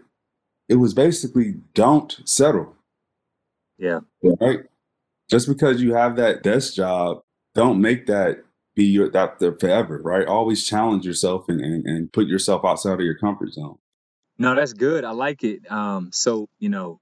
It 0.69 0.75
was 0.75 0.93
basically 0.93 1.55
don't 1.73 2.17
settle. 2.25 2.75
Yeah. 3.77 4.01
Right. 4.23 4.61
Just 5.29 5.47
because 5.47 5.81
you 5.81 5.93
have 5.93 6.15
that 6.17 6.43
desk 6.43 6.73
job, 6.75 7.21
don't 7.55 7.81
make 7.81 8.07
that 8.07 8.43
be 8.75 8.85
your 8.85 9.09
that 9.11 9.39
forever, 9.59 9.99
right? 10.03 10.27
Always 10.27 10.65
challenge 10.65 11.05
yourself 11.05 11.49
and, 11.49 11.61
and, 11.61 11.85
and 11.85 12.11
put 12.13 12.27
yourself 12.27 12.63
outside 12.65 12.93
of 12.95 13.05
your 13.05 13.17
comfort 13.17 13.53
zone. 13.53 13.77
No, 14.37 14.55
that's 14.55 14.73
good. 14.73 15.03
I 15.03 15.11
like 15.11 15.43
it. 15.43 15.69
Um, 15.71 16.11
so 16.11 16.47
you 16.59 16.69
know, 16.69 16.99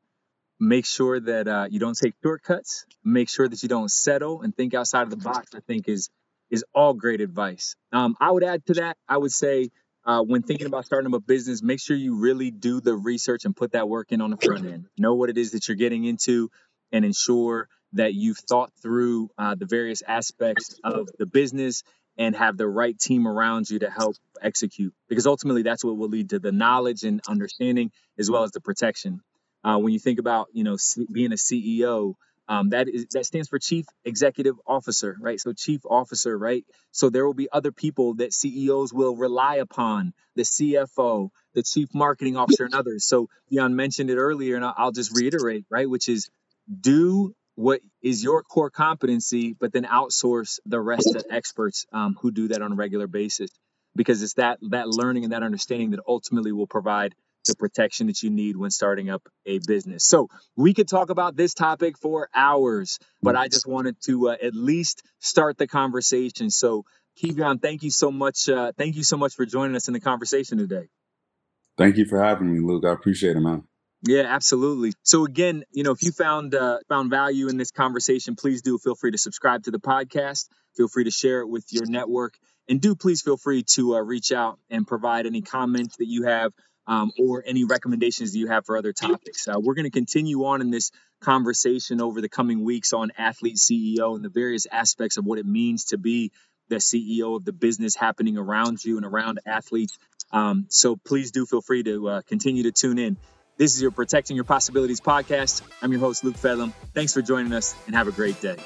make 0.59 0.85
sure 0.85 1.19
that 1.19 1.47
uh, 1.47 1.67
you 1.69 1.79
don't 1.79 1.97
take 1.97 2.13
shortcuts. 2.23 2.85
Make 3.03 3.29
sure 3.29 3.47
that 3.47 3.61
you 3.61 3.69
don't 3.69 3.91
settle 3.91 4.41
and 4.41 4.55
think 4.55 4.73
outside 4.73 5.03
of 5.03 5.09
the 5.09 5.17
box. 5.17 5.51
I 5.55 5.59
think 5.59 5.87
is 5.87 6.09
is 6.49 6.63
all 6.73 6.93
great 6.93 7.21
advice. 7.21 7.75
Um, 7.91 8.15
I 8.19 8.31
would 8.31 8.43
add 8.43 8.65
to 8.67 8.73
that. 8.75 8.97
I 9.07 9.17
would 9.17 9.31
say 9.31 9.71
uh, 10.05 10.21
when 10.21 10.43
thinking 10.43 10.67
about 10.67 10.85
starting 10.85 11.13
a 11.13 11.19
business, 11.19 11.63
make 11.63 11.79
sure 11.79 11.97
you 11.97 12.15
really 12.17 12.51
do 12.51 12.79
the 12.79 12.95
research 12.95 13.45
and 13.45 13.55
put 13.55 13.71
that 13.71 13.89
work 13.89 14.11
in 14.11 14.21
on 14.21 14.29
the 14.29 14.37
front 14.37 14.65
end. 14.65 14.85
Know 14.97 15.15
what 15.15 15.29
it 15.29 15.37
is 15.37 15.51
that 15.51 15.67
you're 15.67 15.75
getting 15.77 16.05
into, 16.05 16.49
and 16.91 17.03
ensure 17.03 17.67
that 17.93 18.13
you've 18.13 18.37
thought 18.37 18.71
through 18.81 19.29
uh, 19.37 19.55
the 19.55 19.65
various 19.65 20.03
aspects 20.07 20.79
of 20.83 21.09
the 21.17 21.25
business 21.25 21.83
and 22.17 22.35
have 22.35 22.57
the 22.57 22.67
right 22.67 22.97
team 22.97 23.27
around 23.27 23.69
you 23.69 23.79
to 23.79 23.89
help 23.89 24.15
execute 24.41 24.93
because 25.09 25.27
ultimately 25.27 25.63
that's 25.63 25.83
what 25.83 25.97
will 25.97 26.09
lead 26.09 26.29
to 26.29 26.39
the 26.39 26.51
knowledge 26.51 27.03
and 27.03 27.21
understanding 27.27 27.91
as 28.17 28.29
well 28.29 28.43
as 28.43 28.51
the 28.51 28.61
protection. 28.61 29.21
Uh, 29.63 29.77
when 29.77 29.93
you 29.93 29.99
think 29.99 30.19
about 30.19 30.47
you 30.53 30.63
know 30.63 30.77
being 31.11 31.31
a 31.31 31.35
ceo 31.35 32.13
um, 32.47 32.69
that 32.69 32.87
is 32.87 33.07
that 33.11 33.25
stands 33.25 33.47
for 33.49 33.57
chief 33.57 33.85
executive 34.03 34.55
officer 34.67 35.17
right? 35.19 35.39
So 35.39 35.53
chief 35.53 35.81
officer 35.89 36.37
right? 36.37 36.63
So 36.91 37.09
there 37.09 37.25
will 37.25 37.33
be 37.33 37.49
other 37.51 37.71
people 37.71 38.15
that 38.15 38.33
ceos 38.33 38.93
will 38.93 39.15
rely 39.15 39.55
upon 39.55 40.13
the 40.35 40.43
cfo 40.43 41.29
the 41.53 41.63
chief 41.63 41.89
marketing 41.93 42.35
officer 42.35 42.65
and 42.65 42.75
others. 42.75 43.05
So 43.05 43.29
Jan 43.51 43.75
mentioned 43.75 44.09
it 44.09 44.17
earlier 44.17 44.55
and 44.55 44.65
i'll 44.65 44.91
just 44.91 45.15
reiterate 45.15 45.65
right? 45.69 45.89
Which 45.89 46.07
is 46.09 46.29
do 46.81 47.33
what 47.55 47.81
is 48.01 48.23
your 48.23 48.43
core 48.43 48.69
competency, 48.69 49.55
but 49.59 49.73
then 49.73 49.85
outsource 49.85 50.59
the 50.65 50.79
rest 50.79 51.09
to 51.13 51.23
experts 51.31 51.85
um, 51.91 52.15
who 52.21 52.31
do 52.31 52.49
that 52.49 52.61
on 52.61 52.73
a 52.73 52.75
regular 52.75 53.07
basis. 53.07 53.49
Because 53.95 54.21
it's 54.21 54.33
that 54.33 54.59
that 54.71 54.89
learning 54.89 55.23
and 55.23 55.31
that 55.31 55.41
understanding 55.41 55.91
that 55.91 56.01
ultimately 56.05 56.51
will 56.51 56.67
provide 56.67 57.15
the 57.45 57.55
protection 57.55 58.07
that 58.07 58.23
you 58.23 58.29
need 58.29 58.57
when 58.57 58.71
starting 58.71 59.09
up 59.09 59.21
a 59.45 59.59
business. 59.65 60.03
So 60.03 60.27
we 60.55 60.73
could 60.73 60.87
talk 60.87 61.09
about 61.09 61.35
this 61.35 61.53
topic 61.53 61.97
for 61.97 62.27
hours, 62.33 62.99
but 63.21 63.35
I 63.35 63.47
just 63.47 63.67
wanted 63.67 63.95
to 64.05 64.29
uh, 64.29 64.37
at 64.41 64.53
least 64.53 65.03
start 65.19 65.57
the 65.57 65.67
conversation. 65.67 66.49
So 66.49 66.83
Kevion, 67.21 67.61
thank 67.61 67.83
you 67.83 67.91
so 67.91 68.11
much. 68.11 68.49
Uh, 68.49 68.71
thank 68.77 68.95
you 68.95 69.03
so 69.03 69.17
much 69.17 69.35
for 69.35 69.45
joining 69.45 69.75
us 69.75 69.87
in 69.87 69.93
the 69.93 69.99
conversation 69.99 70.57
today. 70.57 70.87
Thank 71.77 71.97
you 71.97 72.05
for 72.05 72.21
having 72.21 72.51
me, 72.51 72.59
Luke. 72.59 72.85
I 72.85 72.91
appreciate 72.91 73.35
it, 73.35 73.41
man. 73.41 73.63
Yeah, 74.07 74.21
absolutely. 74.27 74.93
So 75.01 75.25
again, 75.25 75.63
you 75.71 75.83
know, 75.83 75.91
if 75.91 76.03
you 76.03 76.11
found 76.11 76.53
uh, 76.53 76.77
found 76.87 77.09
value 77.09 77.47
in 77.47 77.57
this 77.57 77.71
conversation, 77.71 78.35
please 78.35 78.61
do 78.61 78.77
feel 78.77 78.93
free 78.93 79.11
to 79.11 79.17
subscribe 79.17 79.63
to 79.63 79.71
the 79.71 79.79
podcast. 79.79 80.47
Feel 80.77 80.87
free 80.87 81.05
to 81.05 81.11
share 81.11 81.39
it 81.39 81.47
with 81.47 81.65
your 81.71 81.87
network, 81.87 82.37
and 82.69 82.79
do 82.79 82.93
please 82.93 83.23
feel 83.23 83.37
free 83.37 83.63
to 83.73 83.95
uh, 83.95 84.01
reach 84.01 84.31
out 84.31 84.59
and 84.69 84.85
provide 84.85 85.25
any 85.25 85.41
comments 85.41 85.97
that 85.97 86.07
you 86.07 86.23
have 86.23 86.53
um, 86.85 87.11
or 87.17 87.43
any 87.47 87.63
recommendations 87.63 88.33
that 88.33 88.37
you 88.37 88.47
have 88.47 88.63
for 88.67 88.77
other 88.77 88.93
topics. 88.93 89.47
Uh, 89.47 89.55
we're 89.59 89.73
going 89.73 89.85
to 89.85 89.91
continue 89.91 90.45
on 90.45 90.61
in 90.61 90.69
this 90.69 90.91
conversation 91.21 91.99
over 91.99 92.21
the 92.21 92.29
coming 92.29 92.63
weeks 92.63 92.93
on 92.93 93.11
athlete 93.17 93.57
CEO 93.57 94.15
and 94.15 94.23
the 94.23 94.29
various 94.29 94.67
aspects 94.71 95.17
of 95.17 95.25
what 95.25 95.39
it 95.39 95.47
means 95.47 95.85
to 95.85 95.97
be 95.97 96.31
the 96.69 96.75
CEO 96.75 97.35
of 97.35 97.43
the 97.43 97.53
business 97.53 97.95
happening 97.95 98.37
around 98.37 98.83
you 98.83 98.97
and 98.97 99.05
around 99.05 99.39
athletes. 99.47 99.97
Um, 100.31 100.67
so 100.69 100.95
please 100.95 101.31
do 101.31 101.47
feel 101.47 101.61
free 101.61 101.81
to 101.83 102.07
uh, 102.07 102.21
continue 102.27 102.63
to 102.63 102.71
tune 102.71 102.99
in. 102.99 103.17
This 103.57 103.73
is 103.73 103.81
your 103.81 103.91
Protecting 103.91 104.35
Your 104.35 104.43
Possibilities 104.43 104.99
podcast. 104.99 105.61
I'm 105.81 105.89
your 105.89 106.01
host, 106.01 106.25
Luke 106.25 106.35
Fedlam. 106.35 106.73
Thanks 106.93 107.13
for 107.13 107.21
joining 107.21 107.53
us 107.53 107.73
and 107.85 107.95
have 107.95 108.09
a 108.09 108.11
great 108.11 108.41
day. 108.41 108.57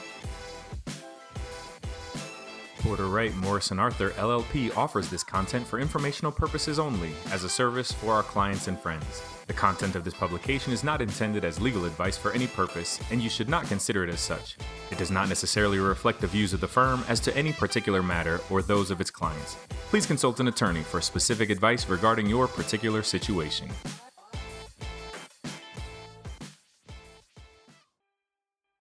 Porter 2.80 3.06
Wright 3.06 3.36
Morrison 3.36 3.78
Arthur 3.78 4.10
LLP 4.12 4.76
offers 4.76 5.08
this 5.12 5.24
content 5.24 5.68
for 5.68 5.80
informational 5.80 6.32
purposes 6.32 6.80
only 6.80 7.12
as 7.30 7.44
a 7.44 7.50
service 7.50 7.92
for 7.92 8.14
our 8.14 8.24
clients 8.24 8.68
and 8.68 8.80
friends. 8.80 9.22
The 9.46 9.54
content 9.54 9.96
of 9.96 10.04
this 10.04 10.16
publication 10.16 10.74
is 10.74 10.84
not 10.84 11.04
intended 11.04 11.46
as 11.46 11.62
legal 11.62 11.86
advice 11.86 12.18
for 12.18 12.32
any 12.32 12.48
purpose, 12.48 13.00
and 13.12 13.22
you 13.22 13.30
should 13.30 13.50
not 13.50 13.68
consider 13.68 14.04
it 14.04 14.10
as 14.10 14.22
such. 14.22 14.58
It 14.90 14.98
does 14.98 15.12
not 15.12 15.30
necessarily 15.30 15.78
reflect 15.78 16.20
the 16.20 16.26
views 16.26 16.52
of 16.52 16.62
the 16.62 16.68
firm 16.68 17.04
as 17.08 17.20
to 17.20 17.38
any 17.38 17.54
particular 17.54 18.02
matter 18.02 18.42
or 18.50 18.64
those 18.64 18.90
of 18.90 19.02
its 19.02 19.12
clients. 19.12 19.56
Please 19.90 20.08
consult 20.08 20.40
an 20.40 20.48
attorney 20.48 20.82
for 20.82 21.00
specific 21.00 21.52
advice 21.52 21.88
regarding 21.88 22.26
your 22.26 22.48
particular 22.48 23.04
situation. 23.04 23.70